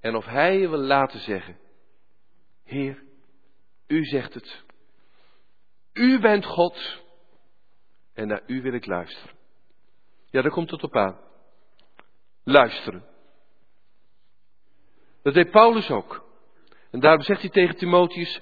En 0.00 0.14
of 0.14 0.24
Hij 0.24 0.58
je 0.58 0.68
wil 0.68 0.78
laten 0.78 1.20
zeggen, 1.20 1.58
Heer, 2.64 3.02
U 3.86 4.04
zegt 4.04 4.34
het. 4.34 4.64
U 5.92 6.20
bent 6.20 6.44
God 6.44 7.02
en 8.12 8.28
naar 8.28 8.42
U 8.46 8.62
wil 8.62 8.72
ik 8.72 8.86
luisteren. 8.86 9.36
Ja, 10.30 10.42
daar 10.42 10.50
komt 10.50 10.70
het 10.70 10.82
op 10.82 10.96
aan. 10.96 11.20
Luisteren. 12.44 13.04
Dat 15.22 15.34
deed 15.34 15.50
Paulus 15.50 15.90
ook. 15.90 16.24
En 16.90 17.00
daarom 17.00 17.22
zegt 17.22 17.40
hij 17.40 17.50
tegen 17.50 17.76
Timotheus, 17.76 18.40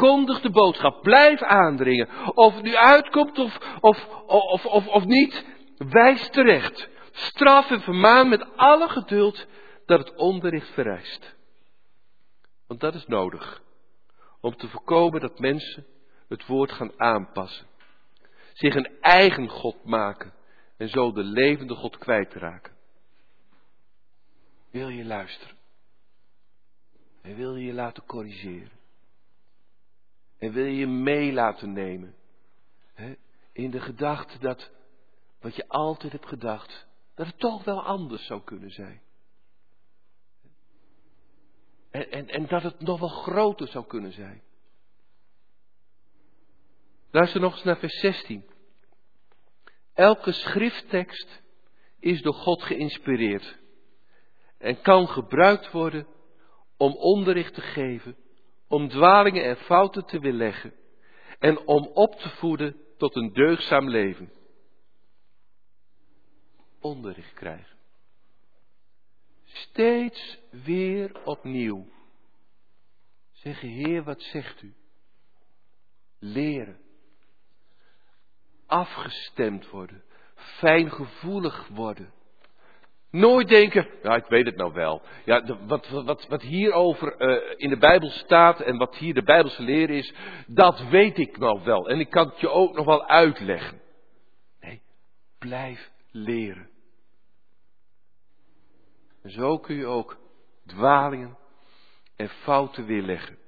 verkondig 0.00 0.40
de 0.40 0.50
boodschap, 0.50 1.02
blijf 1.02 1.42
aandringen. 1.42 2.08
Of 2.34 2.54
het 2.54 2.62
nu 2.62 2.76
uitkomt 2.76 3.38
of, 3.38 3.58
of, 3.80 4.06
of, 4.26 4.66
of, 4.66 4.86
of 4.86 5.04
niet, 5.04 5.44
wijs 5.76 6.28
terecht. 6.28 6.88
Straf 7.12 7.70
en 7.70 7.80
vermaan 7.80 8.28
met 8.28 8.56
alle 8.56 8.88
geduld 8.88 9.46
dat 9.86 9.98
het 9.98 10.16
onderricht 10.16 10.68
vereist. 10.68 11.34
Want 12.66 12.80
dat 12.80 12.94
is 12.94 13.06
nodig. 13.06 13.62
Om 14.40 14.56
te 14.56 14.68
voorkomen 14.68 15.20
dat 15.20 15.38
mensen 15.38 15.86
het 16.28 16.46
woord 16.46 16.72
gaan 16.72 16.92
aanpassen. 16.96 17.66
Zich 18.52 18.74
een 18.74 18.96
eigen 19.00 19.48
God 19.48 19.84
maken. 19.84 20.32
En 20.76 20.88
zo 20.88 21.12
de 21.12 21.24
levende 21.24 21.74
God 21.74 21.98
kwijtraken. 21.98 22.72
Wil 24.70 24.88
je 24.88 25.04
luisteren? 25.04 25.56
En 27.22 27.36
wil 27.36 27.56
je 27.56 27.64
je 27.64 27.72
laten 27.72 28.06
corrigeren? 28.06 28.79
En 30.40 30.52
wil 30.52 30.64
je 30.64 30.76
je 30.76 30.86
mee 30.86 31.32
laten 31.32 31.72
nemen? 31.72 32.14
Hè? 32.94 33.14
In 33.52 33.70
de 33.70 33.80
gedachte 33.80 34.38
dat 34.38 34.70
wat 35.40 35.56
je 35.56 35.68
altijd 35.68 36.12
hebt 36.12 36.26
gedacht, 36.26 36.86
dat 37.14 37.26
het 37.26 37.38
toch 37.38 37.64
wel 37.64 37.82
anders 37.82 38.26
zou 38.26 38.42
kunnen 38.44 38.70
zijn. 38.70 39.02
En, 41.90 42.10
en, 42.10 42.28
en 42.28 42.46
dat 42.46 42.62
het 42.62 42.80
nog 42.80 43.00
wel 43.00 43.08
groter 43.08 43.68
zou 43.68 43.86
kunnen 43.86 44.12
zijn. 44.12 44.42
Luister 47.10 47.40
nog 47.40 47.52
eens 47.52 47.64
naar 47.64 47.78
vers 47.78 48.00
16. 48.00 48.44
Elke 49.94 50.32
schrifttekst 50.32 51.42
is 51.98 52.22
door 52.22 52.34
God 52.34 52.62
geïnspireerd 52.62 53.58
en 54.58 54.80
kan 54.80 55.08
gebruikt 55.08 55.70
worden 55.70 56.06
om 56.76 56.92
onderricht 56.92 57.54
te 57.54 57.60
geven, 57.60 58.16
om 58.70 58.88
dwalingen 58.88 59.44
en 59.44 59.56
fouten 59.56 60.04
te 60.04 60.18
weerleggen 60.18 60.74
en 61.38 61.66
om 61.66 61.86
op 61.86 62.14
te 62.14 62.28
voeden 62.28 62.76
tot 62.96 63.16
een 63.16 63.32
deugzaam 63.32 63.88
leven. 63.88 64.32
Onderricht 66.80 67.32
krijgen. 67.32 67.76
Steeds 69.44 70.38
weer 70.50 71.24
opnieuw. 71.24 71.86
Zeggen, 73.32 73.68
Heer, 73.68 74.02
wat 74.02 74.22
zegt 74.22 74.62
u? 74.62 74.74
Leren. 76.18 76.80
Afgestemd 78.66 79.70
worden. 79.70 80.04
Fijngevoelig 80.34 81.68
worden. 81.68 82.12
Nooit 83.10 83.48
denken, 83.48 83.88
ja, 84.02 84.14
ik 84.14 84.26
weet 84.26 84.46
het 84.46 84.56
nou 84.56 84.72
wel. 84.72 85.02
Ja, 85.24 85.40
de, 85.40 85.56
wat, 85.66 85.88
wat, 85.88 86.26
wat 86.28 86.42
hierover 86.42 87.20
uh, 87.20 87.54
in 87.56 87.68
de 87.68 87.78
Bijbel 87.78 88.10
staat 88.10 88.60
en 88.60 88.76
wat 88.76 88.96
hier 88.96 89.14
de 89.14 89.22
Bijbelse 89.22 89.62
leer 89.62 89.90
is, 89.90 90.14
dat 90.46 90.88
weet 90.88 91.18
ik 91.18 91.38
nou 91.38 91.60
wel. 91.64 91.88
En 91.88 92.00
ik 92.00 92.10
kan 92.10 92.28
het 92.28 92.40
je 92.40 92.48
ook 92.48 92.74
nog 92.74 92.86
wel 92.86 93.08
uitleggen. 93.08 93.80
Nee, 94.60 94.82
blijf 95.38 95.90
leren. 96.10 96.68
En 99.22 99.30
zo 99.30 99.58
kun 99.58 99.74
je 99.74 99.86
ook 99.86 100.18
dwalingen 100.66 101.38
en 102.16 102.28
fouten 102.28 102.86
weerleggen. 102.86 103.38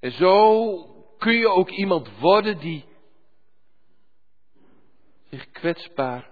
En 0.00 0.12
zo 0.12 0.76
kun 1.18 1.34
je 1.34 1.48
ook 1.48 1.70
iemand 1.70 2.18
worden 2.18 2.58
die 2.58 2.84
zich 5.30 5.50
kwetsbaar 5.50 6.31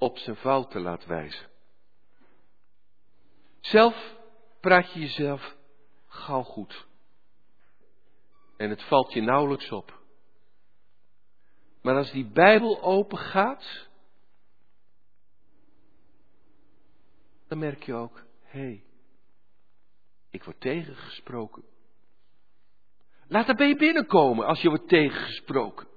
op 0.00 0.18
zijn 0.18 0.36
fouten 0.36 0.80
laat 0.80 1.06
wijzen. 1.06 1.48
Zelf 3.60 4.16
praat 4.60 4.92
je 4.92 5.00
jezelf 5.00 5.56
gauw 6.06 6.42
goed. 6.42 6.86
En 8.56 8.70
het 8.70 8.82
valt 8.82 9.12
je 9.12 9.20
nauwelijks 9.20 9.70
op. 9.70 9.98
Maar 11.82 11.96
als 11.96 12.10
die 12.10 12.26
Bijbel 12.26 12.82
open 12.82 13.18
gaat, 13.18 13.88
dan 17.48 17.58
merk 17.58 17.82
je 17.82 17.94
ook, 17.94 18.24
hé, 18.42 18.60
hey, 18.60 18.84
ik 20.30 20.44
word 20.44 20.60
tegengesproken. 20.60 21.64
Laat 23.28 23.48
er 23.48 23.54
bij 23.54 23.68
je 23.68 23.76
binnenkomen 23.76 24.46
als 24.46 24.60
je 24.60 24.68
wordt 24.68 24.88
tegengesproken. 24.88 25.89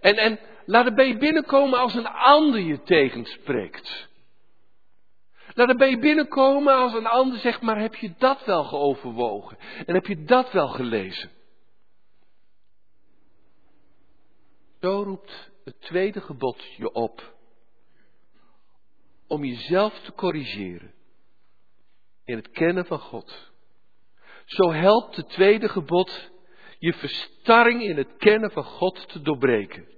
En, 0.00 0.16
en 0.16 0.38
laat 0.64 0.84
het 0.84 0.94
bij 0.94 1.08
je 1.08 1.16
binnenkomen 1.16 1.78
als 1.78 1.94
een 1.94 2.06
ander 2.06 2.60
je 2.60 2.82
tegenspreekt. 2.82 4.08
Laat 5.54 5.68
het 5.68 5.76
bij 5.76 5.90
je 5.90 5.98
binnenkomen 5.98 6.74
als 6.74 6.92
een 6.92 7.06
ander 7.06 7.38
zegt, 7.38 7.60
maar 7.60 7.80
heb 7.80 7.94
je 7.94 8.14
dat 8.18 8.44
wel 8.44 8.64
geoverwogen? 8.64 9.58
En 9.86 9.94
heb 9.94 10.06
je 10.06 10.24
dat 10.24 10.52
wel 10.52 10.68
gelezen? 10.68 11.30
Zo 14.80 15.02
roept 15.02 15.50
het 15.64 15.80
tweede 15.80 16.20
gebod 16.20 16.62
je 16.76 16.92
op 16.92 17.34
om 19.26 19.44
jezelf 19.44 20.00
te 20.00 20.12
corrigeren 20.12 20.94
in 22.24 22.36
het 22.36 22.50
kennen 22.50 22.86
van 22.86 22.98
God. 22.98 23.50
Zo 24.44 24.72
helpt 24.72 25.16
het 25.16 25.28
tweede 25.28 25.68
gebod 25.68 26.30
je 26.86 26.92
verstarring 26.92 27.82
in 27.82 27.96
het 27.96 28.16
kennen 28.16 28.50
van 28.50 28.64
God 28.64 29.08
te 29.08 29.22
doorbreken. 29.22 29.88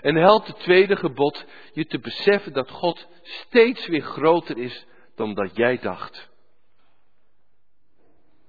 En 0.00 0.14
helpt 0.14 0.46
het 0.46 0.58
tweede 0.58 0.96
gebod 0.96 1.44
je 1.72 1.86
te 1.86 1.98
beseffen 1.98 2.52
dat 2.52 2.70
God 2.70 3.08
steeds 3.22 3.86
weer 3.86 4.02
groter 4.02 4.58
is 4.58 4.86
dan 5.14 5.34
dat 5.34 5.56
jij 5.56 5.78
dacht. 5.78 6.30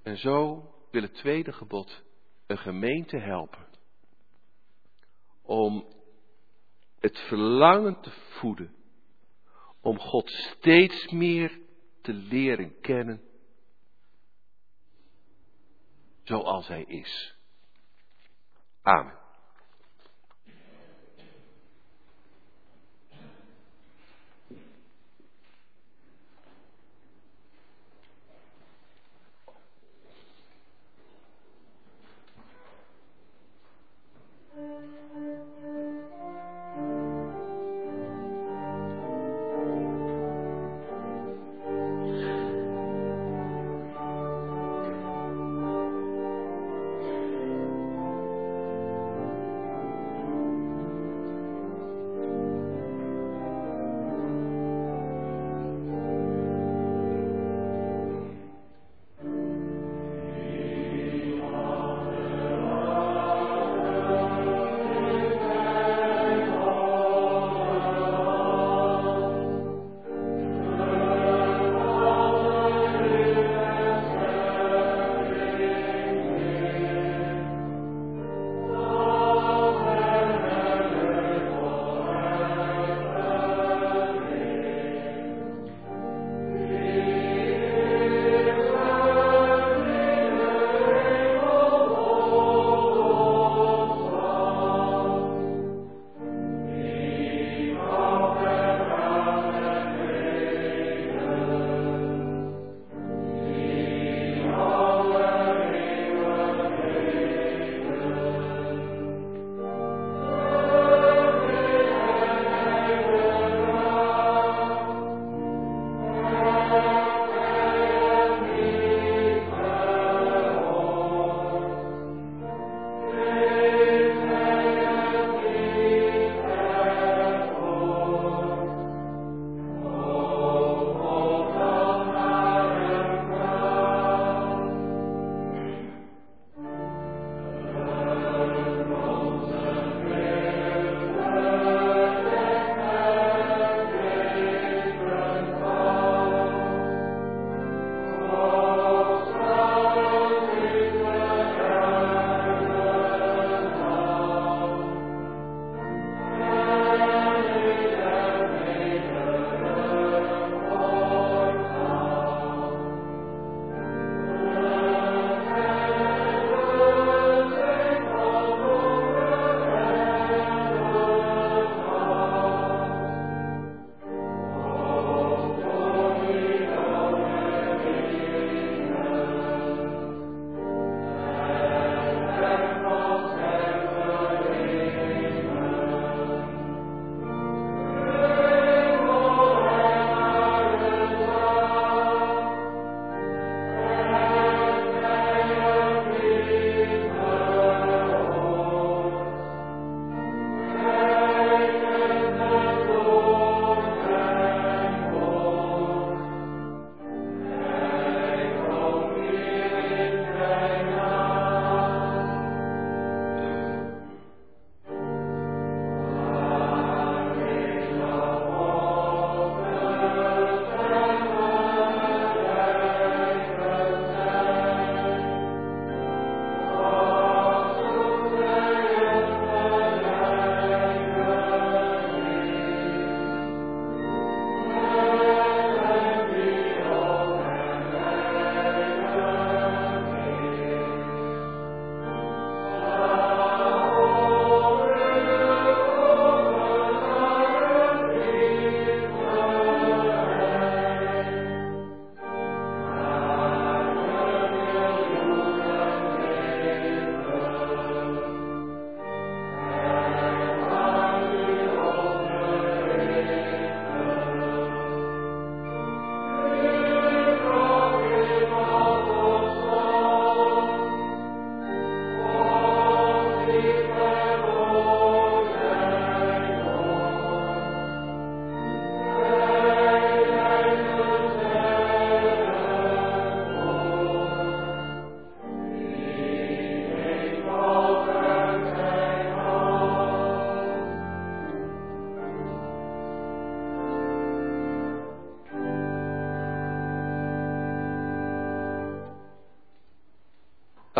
En 0.03 0.18
zo 0.18 0.70
wil 0.91 1.01
het 1.01 1.14
tweede 1.14 1.53
gebod 1.53 2.03
een 2.47 2.58
gemeente 2.58 3.18
helpen 3.18 3.68
om 5.41 5.86
het 6.99 7.20
verlangen 7.20 8.01
te 8.01 8.12
voeden 8.12 8.76
om 9.82 9.99
God 9.99 10.30
steeds 10.32 11.08
meer 11.08 11.60
te 12.01 12.14
leren 12.14 12.80
kennen 12.80 13.22
zoals 16.24 16.68
Hij 16.68 16.84
is. 16.84 17.34
Amen. 18.88 19.13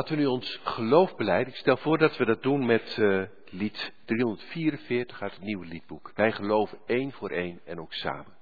Laten 0.06 0.20
we 0.20 0.26
nu 0.30 0.36
ons 0.36 0.60
geloof 0.64 1.16
beleiden. 1.16 1.53
Ik 1.53 1.60
stel 1.60 1.78
voor 1.78 1.97
dat 1.97 2.18
we 2.18 2.26
dat 2.26 2.43
doen 2.43 2.66
met 2.66 2.97
uh, 2.97 3.24
lied 3.49 3.93
344 4.06 5.22
uit 5.22 5.32
het 5.32 5.41
nieuwe 5.41 5.66
liedboek. 5.66 6.12
Wij 6.16 6.32
geloven 6.32 6.78
één 6.86 7.12
voor 7.12 7.30
één 7.30 7.60
en 7.66 7.80
ook 7.80 7.93
samen. 7.93 8.34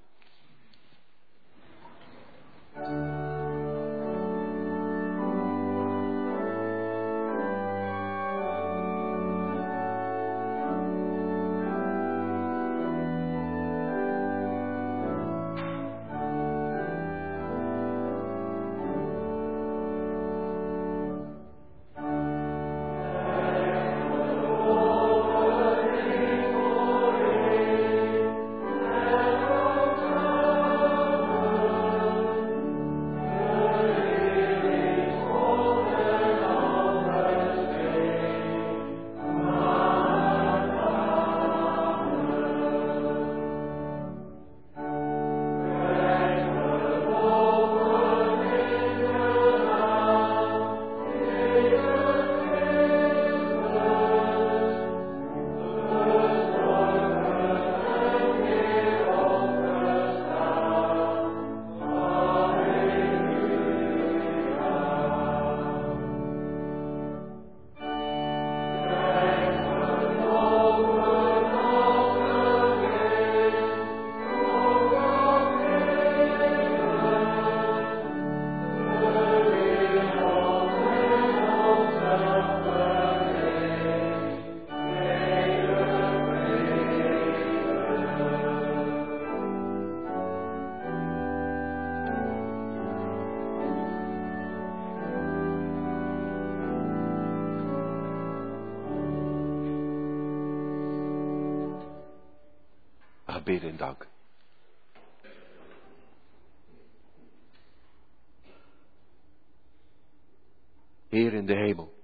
Heer 111.08 111.32
in 111.32 111.46
de 111.46 111.54
hemel, 111.54 111.94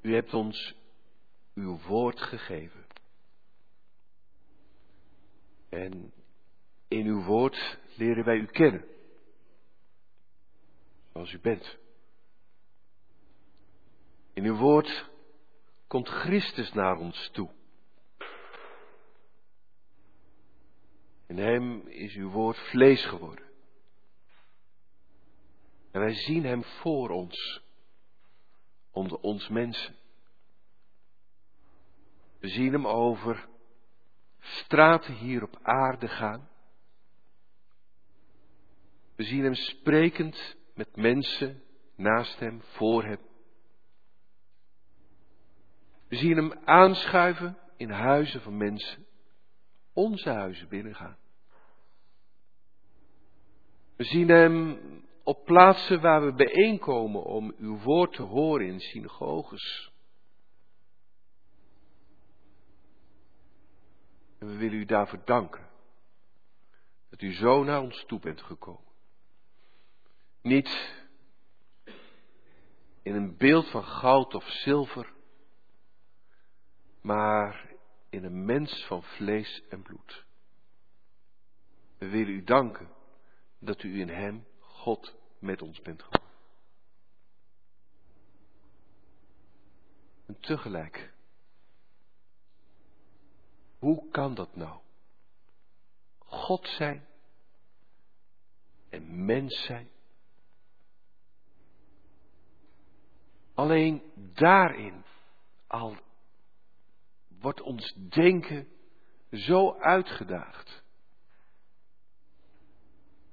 u 0.00 0.14
hebt 0.14 0.34
ons 0.34 0.74
uw 1.54 1.78
woord 1.78 2.20
gegeven. 2.20 2.86
En 5.68 6.12
in 6.88 7.06
uw 7.06 7.24
woord 7.24 7.78
leren 7.96 8.24
wij 8.24 8.36
u 8.36 8.46
kennen, 8.46 8.84
zoals 11.12 11.32
u 11.32 11.40
bent. 11.40 11.78
In 14.32 14.44
uw 14.44 14.56
woord 14.56 15.10
komt 15.86 16.08
Christus 16.08 16.72
naar 16.72 16.96
ons 16.96 17.30
toe. 17.32 17.50
In 21.32 21.38
hem 21.38 21.86
is 21.86 22.14
uw 22.14 22.30
woord 22.30 22.58
vlees 22.58 23.04
geworden. 23.04 23.44
En 25.90 26.00
wij 26.00 26.14
zien 26.14 26.44
hem 26.44 26.64
voor 26.64 27.10
ons, 27.10 27.62
onder 28.90 29.18
ons 29.18 29.48
mensen. 29.48 29.96
We 32.38 32.48
zien 32.48 32.72
hem 32.72 32.86
over 32.86 33.48
straten 34.38 35.14
hier 35.14 35.42
op 35.42 35.58
aarde 35.62 36.08
gaan. 36.08 36.48
We 39.16 39.22
zien 39.22 39.42
hem 39.44 39.54
sprekend 39.54 40.56
met 40.74 40.96
mensen 40.96 41.62
naast 41.96 42.38
hem, 42.38 42.62
voor 42.62 43.04
hem. 43.04 43.20
We 46.08 46.16
zien 46.16 46.36
hem 46.36 46.52
aanschuiven 46.64 47.58
in 47.76 47.90
huizen 47.90 48.40
van 48.40 48.56
mensen, 48.56 49.06
onze 49.92 50.30
huizen 50.30 50.68
binnengaan. 50.68 51.20
We 54.02 54.08
zien 54.08 54.28
hem 54.28 54.80
op 55.22 55.44
plaatsen 55.44 56.00
waar 56.00 56.24
we 56.24 56.32
bijeenkomen 56.32 57.22
om 57.22 57.54
uw 57.58 57.78
woord 57.78 58.12
te 58.12 58.22
horen 58.22 58.66
in 58.66 58.80
synagoges. 58.80 59.92
En 64.38 64.46
we 64.46 64.56
willen 64.56 64.78
u 64.78 64.84
daarvoor 64.84 65.24
danken 65.24 65.68
dat 67.10 67.22
u 67.22 67.32
zo 67.32 67.64
naar 67.64 67.80
ons 67.80 68.04
toe 68.06 68.18
bent 68.18 68.42
gekomen. 68.42 68.92
Niet 70.40 70.94
in 73.02 73.14
een 73.14 73.36
beeld 73.36 73.70
van 73.70 73.84
goud 73.84 74.34
of 74.34 74.48
zilver, 74.48 75.12
maar 77.00 77.74
in 78.10 78.24
een 78.24 78.44
mens 78.44 78.84
van 78.84 79.02
vlees 79.02 79.62
en 79.68 79.82
bloed. 79.82 80.24
We 81.98 82.08
willen 82.08 82.34
u 82.34 82.44
danken 82.44 83.00
dat 83.64 83.82
u 83.82 84.00
in 84.00 84.08
Hem, 84.08 84.46
God, 84.58 85.14
met 85.38 85.62
ons 85.62 85.80
bent 85.80 86.02
geworden. 86.02 86.30
En 90.26 90.40
tegelijk, 90.40 91.12
hoe 93.78 94.10
kan 94.10 94.34
dat 94.34 94.56
nou? 94.56 94.80
God 96.18 96.66
zijn 96.68 97.06
en 98.88 99.24
mens 99.24 99.64
zijn. 99.64 99.90
Alleen 103.54 104.02
daarin 104.14 105.04
al 105.66 105.96
wordt 107.28 107.60
ons 107.60 107.94
denken 107.94 108.68
zo 109.30 109.78
uitgedaagd. 109.78 110.81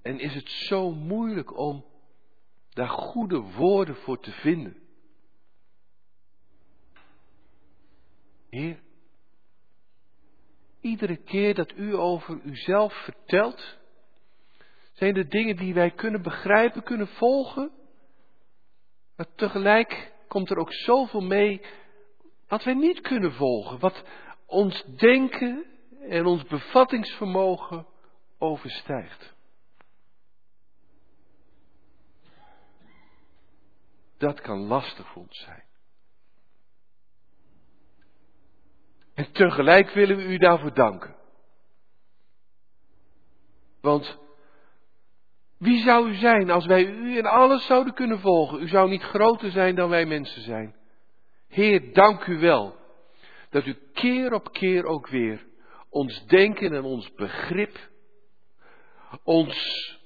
En 0.10 0.20
is 0.20 0.34
het 0.34 0.50
zo 0.50 0.92
moeilijk 0.92 1.58
om 1.58 1.86
daar 2.70 2.88
goede 2.88 3.40
woorden 3.40 3.96
voor 3.96 4.20
te 4.20 4.32
vinden. 4.32 4.78
Heer, 8.50 8.80
iedere 10.82 11.16
keer 11.16 11.56
dat 11.56 11.74
u 11.76 11.96
over 11.96 12.42
uzelf 12.44 12.94
vertelt, 12.94 13.78
zijn 14.92 15.16
er 15.16 15.30
dingen 15.30 15.56
die 15.56 15.74
wij 15.74 15.92
kunnen 15.92 16.22
begrijpen, 16.22 16.84
kunnen 16.84 17.08
volgen. 17.08 17.72
Maar 19.16 19.36
tegelijk 19.36 20.14
komt 20.28 20.50
er 20.50 20.58
ook 20.58 20.74
zoveel 20.74 21.22
mee 21.22 21.62
wat 22.48 22.64
wij 22.64 22.74
niet 22.74 23.02
kunnen 23.02 23.34
volgen, 23.34 23.80
wat 23.80 24.04
ons 24.46 24.84
denken 24.84 25.66
en 26.08 26.26
ons 26.26 26.44
bevattingsvermogen 26.44 27.86
overstijgt. 28.38 29.38
Dat 34.20 34.42
kan 34.42 34.60
lastig 34.60 35.08
voor 35.08 35.22
ons 35.22 35.38
zijn. 35.38 35.64
En 39.14 39.32
tegelijk 39.32 39.90
willen 39.90 40.18
we 40.18 40.24
u 40.24 40.38
daarvoor 40.38 40.74
danken. 40.74 41.16
Want 43.82 44.18
wie 45.58 45.84
zou 45.84 46.10
u 46.10 46.16
zijn 46.16 46.50
als 46.50 46.66
wij 46.66 46.86
u 46.86 47.18
in 47.18 47.26
alles 47.26 47.66
zouden 47.66 47.94
kunnen 47.94 48.20
volgen? 48.20 48.62
U 48.62 48.68
zou 48.68 48.90
niet 48.90 49.04
groter 49.04 49.52
zijn 49.52 49.76
dan 49.76 49.90
wij 49.90 50.06
mensen 50.06 50.42
zijn. 50.42 50.76
Heer, 51.48 51.94
dank 51.94 52.26
u 52.26 52.40
wel 52.40 52.76
dat 53.50 53.66
u 53.66 53.78
keer 53.94 54.34
op 54.34 54.52
keer 54.52 54.86
ook 54.86 55.08
weer 55.08 55.48
ons 55.90 56.26
denken 56.26 56.74
en 56.74 56.84
ons 56.84 57.14
begrip, 57.14 57.90
ons 59.24 59.99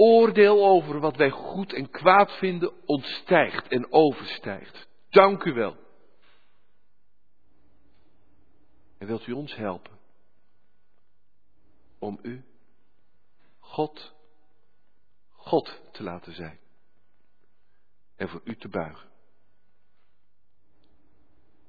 oordeel 0.00 0.66
over 0.66 1.00
wat 1.00 1.16
wij 1.16 1.30
goed 1.30 1.72
en 1.72 1.90
kwaad 1.90 2.32
vinden 2.32 2.86
ontstijgt 2.86 3.68
en 3.68 3.92
overstijgt. 3.92 4.88
Dank 5.08 5.44
u 5.44 5.52
wel. 5.52 5.76
En 8.98 9.06
wilt 9.06 9.26
u 9.26 9.32
ons 9.32 9.54
helpen 9.54 9.98
om 11.98 12.18
u, 12.22 12.44
God, 13.58 14.14
God 15.30 15.80
te 15.92 16.02
laten 16.02 16.34
zijn 16.34 16.58
en 18.16 18.28
voor 18.28 18.40
u 18.44 18.56
te 18.56 18.68
buigen. 18.68 19.08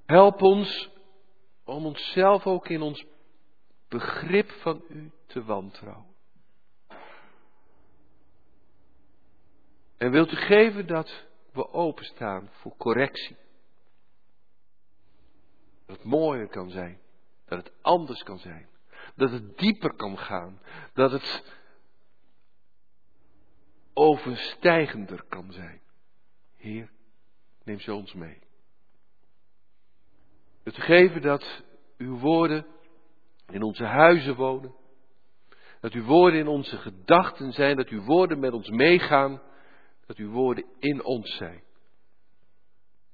Help 0.05 0.41
ons 0.41 0.89
om 1.63 1.86
onszelf 1.86 2.45
ook 2.45 2.69
in 2.69 2.82
ons 2.82 3.05
begrip 3.88 4.51
van 4.51 4.84
u 4.89 5.11
te 5.25 5.43
wantrouwen. 5.43 6.11
En 10.01 10.11
wilt 10.11 10.31
u 10.31 10.35
geven 10.35 10.87
dat 10.87 11.25
we 11.53 11.73
openstaan 11.73 12.49
voor 12.51 12.77
correctie. 12.77 13.37
Dat 15.85 15.95
het 15.95 16.05
mooier 16.05 16.47
kan 16.47 16.69
zijn. 16.69 16.99
Dat 17.45 17.57
het 17.57 17.73
anders 17.81 18.23
kan 18.23 18.39
zijn. 18.39 18.67
Dat 19.15 19.31
het 19.31 19.57
dieper 19.57 19.93
kan 19.93 20.17
gaan. 20.17 20.61
Dat 20.93 21.11
het 21.11 21.43
overstijgender 23.93 25.23
kan 25.29 25.51
zijn. 25.51 25.82
Heer, 26.57 26.91
neem 27.63 27.79
zo 27.79 27.95
ons 27.95 28.13
mee. 28.13 28.39
Het 30.63 30.78
geven 30.78 31.21
dat 31.21 31.63
uw 31.97 32.17
woorden 32.17 32.65
in 33.47 33.61
onze 33.61 33.86
huizen 33.86 34.36
wonen. 34.36 34.75
Dat 35.79 35.93
uw 35.93 36.03
woorden 36.03 36.39
in 36.39 36.47
onze 36.47 36.78
gedachten 36.78 37.51
zijn. 37.51 37.75
Dat 37.75 37.89
uw 37.89 38.03
woorden 38.03 38.39
met 38.39 38.53
ons 38.53 38.69
meegaan. 38.69 39.49
Dat 40.12 40.20
uw 40.20 40.32
woorden 40.32 40.66
in 40.79 41.04
ons 41.04 41.36
zijn. 41.36 41.63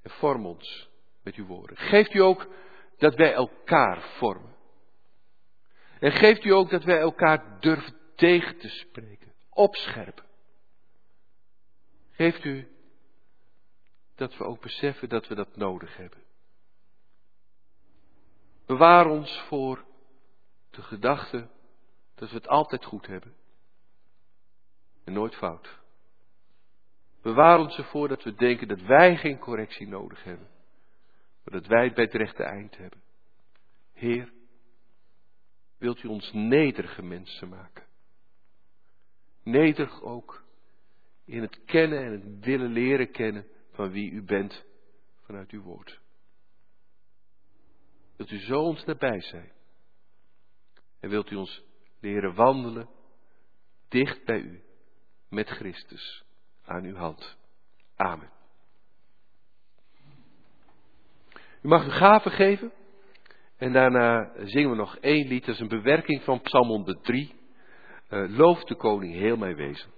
En 0.02 0.10
vorm 0.10 0.46
ons 0.46 0.88
met 1.22 1.34
uw 1.34 1.46
woorden. 1.46 1.76
Geeft 1.76 2.14
u 2.14 2.18
ook 2.18 2.48
dat 2.96 3.14
wij 3.14 3.32
elkaar 3.32 4.02
vormen. 4.02 4.56
En 6.00 6.12
geeft 6.12 6.44
u 6.44 6.50
ook 6.50 6.70
dat 6.70 6.84
wij 6.84 6.98
elkaar 6.98 7.60
durven 7.60 7.96
tegen 8.14 8.58
te 8.58 8.68
spreken, 8.68 9.32
opscherpen. 9.50 10.24
Geeft 12.10 12.44
u 12.44 12.68
dat 14.14 14.36
we 14.36 14.44
ook 14.44 14.60
beseffen 14.60 15.08
dat 15.08 15.26
we 15.26 15.34
dat 15.34 15.56
nodig 15.56 15.96
hebben. 15.96 16.22
Bewaar 18.66 19.06
ons 19.06 19.40
voor 19.40 19.84
de 20.70 20.82
gedachte 20.82 21.48
dat 22.14 22.28
we 22.30 22.36
het 22.36 22.48
altijd 22.48 22.84
goed 22.84 23.06
hebben 23.06 23.36
en 25.04 25.12
nooit 25.12 25.34
fout. 25.34 25.78
Bewaar 27.22 27.58
ons 27.58 27.76
ervoor 27.78 28.08
dat 28.08 28.22
we 28.22 28.34
denken 28.34 28.68
dat 28.68 28.80
wij 28.80 29.16
geen 29.16 29.38
correctie 29.38 29.88
nodig 29.88 30.24
hebben, 30.24 30.48
maar 31.44 31.60
dat 31.60 31.66
wij 31.66 31.84
het 31.84 31.94
bij 31.94 32.04
het 32.04 32.14
rechte 32.14 32.42
eind 32.42 32.76
hebben. 32.76 33.02
Heer, 33.92 34.32
wilt 35.78 36.02
u 36.02 36.08
ons 36.08 36.32
nederige 36.32 37.02
mensen 37.02 37.48
maken? 37.48 37.86
Nederig 39.42 40.02
ook 40.02 40.44
in 41.24 41.42
het 41.42 41.64
kennen 41.64 42.04
en 42.04 42.12
het 42.12 42.44
willen 42.44 42.72
leren 42.72 43.10
kennen 43.10 43.46
van 43.72 43.90
wie 43.90 44.10
u 44.10 44.22
bent 44.22 44.64
vanuit 45.22 45.50
uw 45.50 45.62
woord. 45.62 46.00
Wilt 48.16 48.30
u 48.30 48.38
zo 48.38 48.60
ons 48.60 48.84
nabij 48.84 49.20
zijn? 49.20 49.52
En 51.00 51.10
wilt 51.10 51.30
u 51.30 51.36
ons 51.36 51.62
leren 52.00 52.34
wandelen 52.34 52.88
dicht 53.88 54.24
bij 54.24 54.40
u 54.40 54.62
met 55.28 55.48
Christus 55.48 56.26
aan 56.68 56.84
uw 56.84 56.96
hand. 56.96 57.36
Amen. 57.96 58.30
U 61.62 61.68
mag 61.68 61.84
uw 61.84 61.90
gaven 61.90 62.30
geven. 62.30 62.72
En 63.56 63.72
daarna 63.72 64.30
zingen 64.36 64.70
we 64.70 64.76
nog 64.76 64.96
één 64.96 65.26
lied. 65.26 65.44
Dat 65.44 65.54
is 65.54 65.60
een 65.60 65.68
bewerking 65.68 66.22
van 66.22 66.40
Psalm 66.40 66.68
103. 66.68 67.34
Uh, 68.10 68.36
loof 68.36 68.64
de 68.64 68.74
koning 68.74 69.14
heel 69.14 69.36
mijn 69.36 69.56
wezen. 69.56 69.90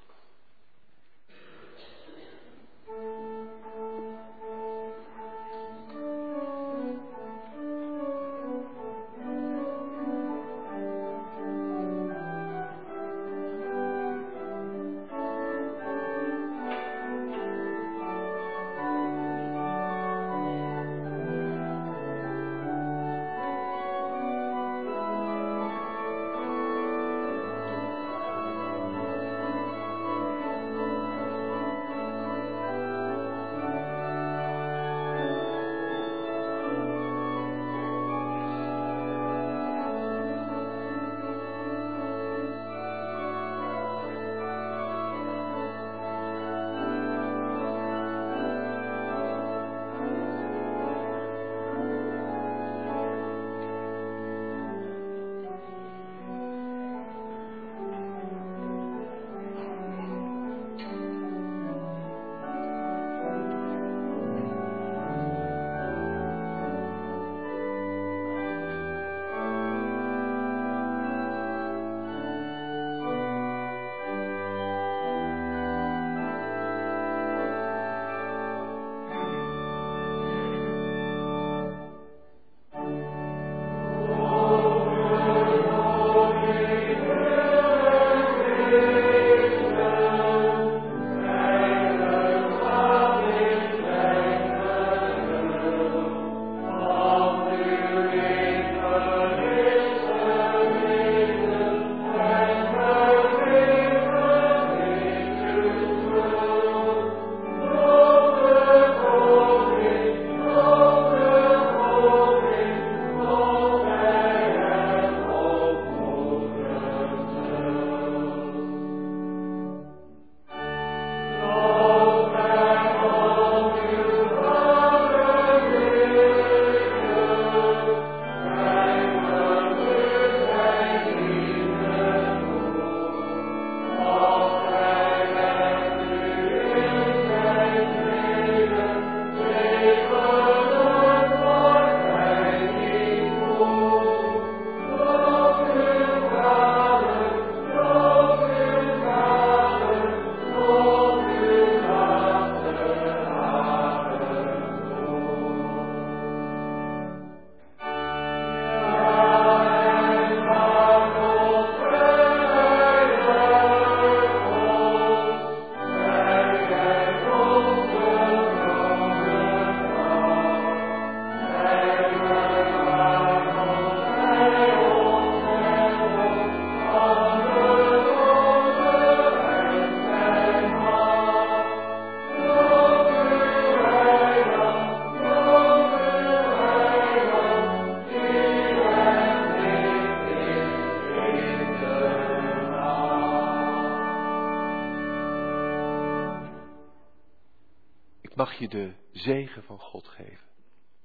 Mag 198.40 198.58
je 198.58 198.68
de 198.68 198.94
zegen 199.12 199.62
van 199.62 199.78
God 199.78 200.08
geven. 200.08 200.46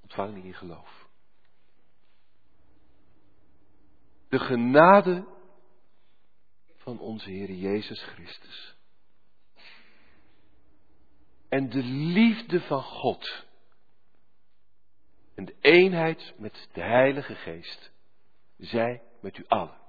Ontvang 0.02 0.34
die 0.34 0.44
in 0.44 0.54
geloof. 0.54 1.08
De 4.30 4.40
genade 4.40 5.28
van 6.76 7.00
onze 7.00 7.30
Heer 7.30 7.52
Jezus 7.52 8.04
Christus. 8.04 8.76
En 11.50 11.70
de 11.70 11.84
liefde 11.84 12.62
van 12.62 12.84
God. 12.84 13.46
En 15.36 15.46
de 15.46 15.56
eenheid 15.60 16.34
met 16.38 16.70
de 16.74 16.82
Heilige 16.82 17.36
Geest. 17.36 17.92
Zij 18.58 19.02
met 19.22 19.38
u 19.38 19.46
allen. 19.48 19.85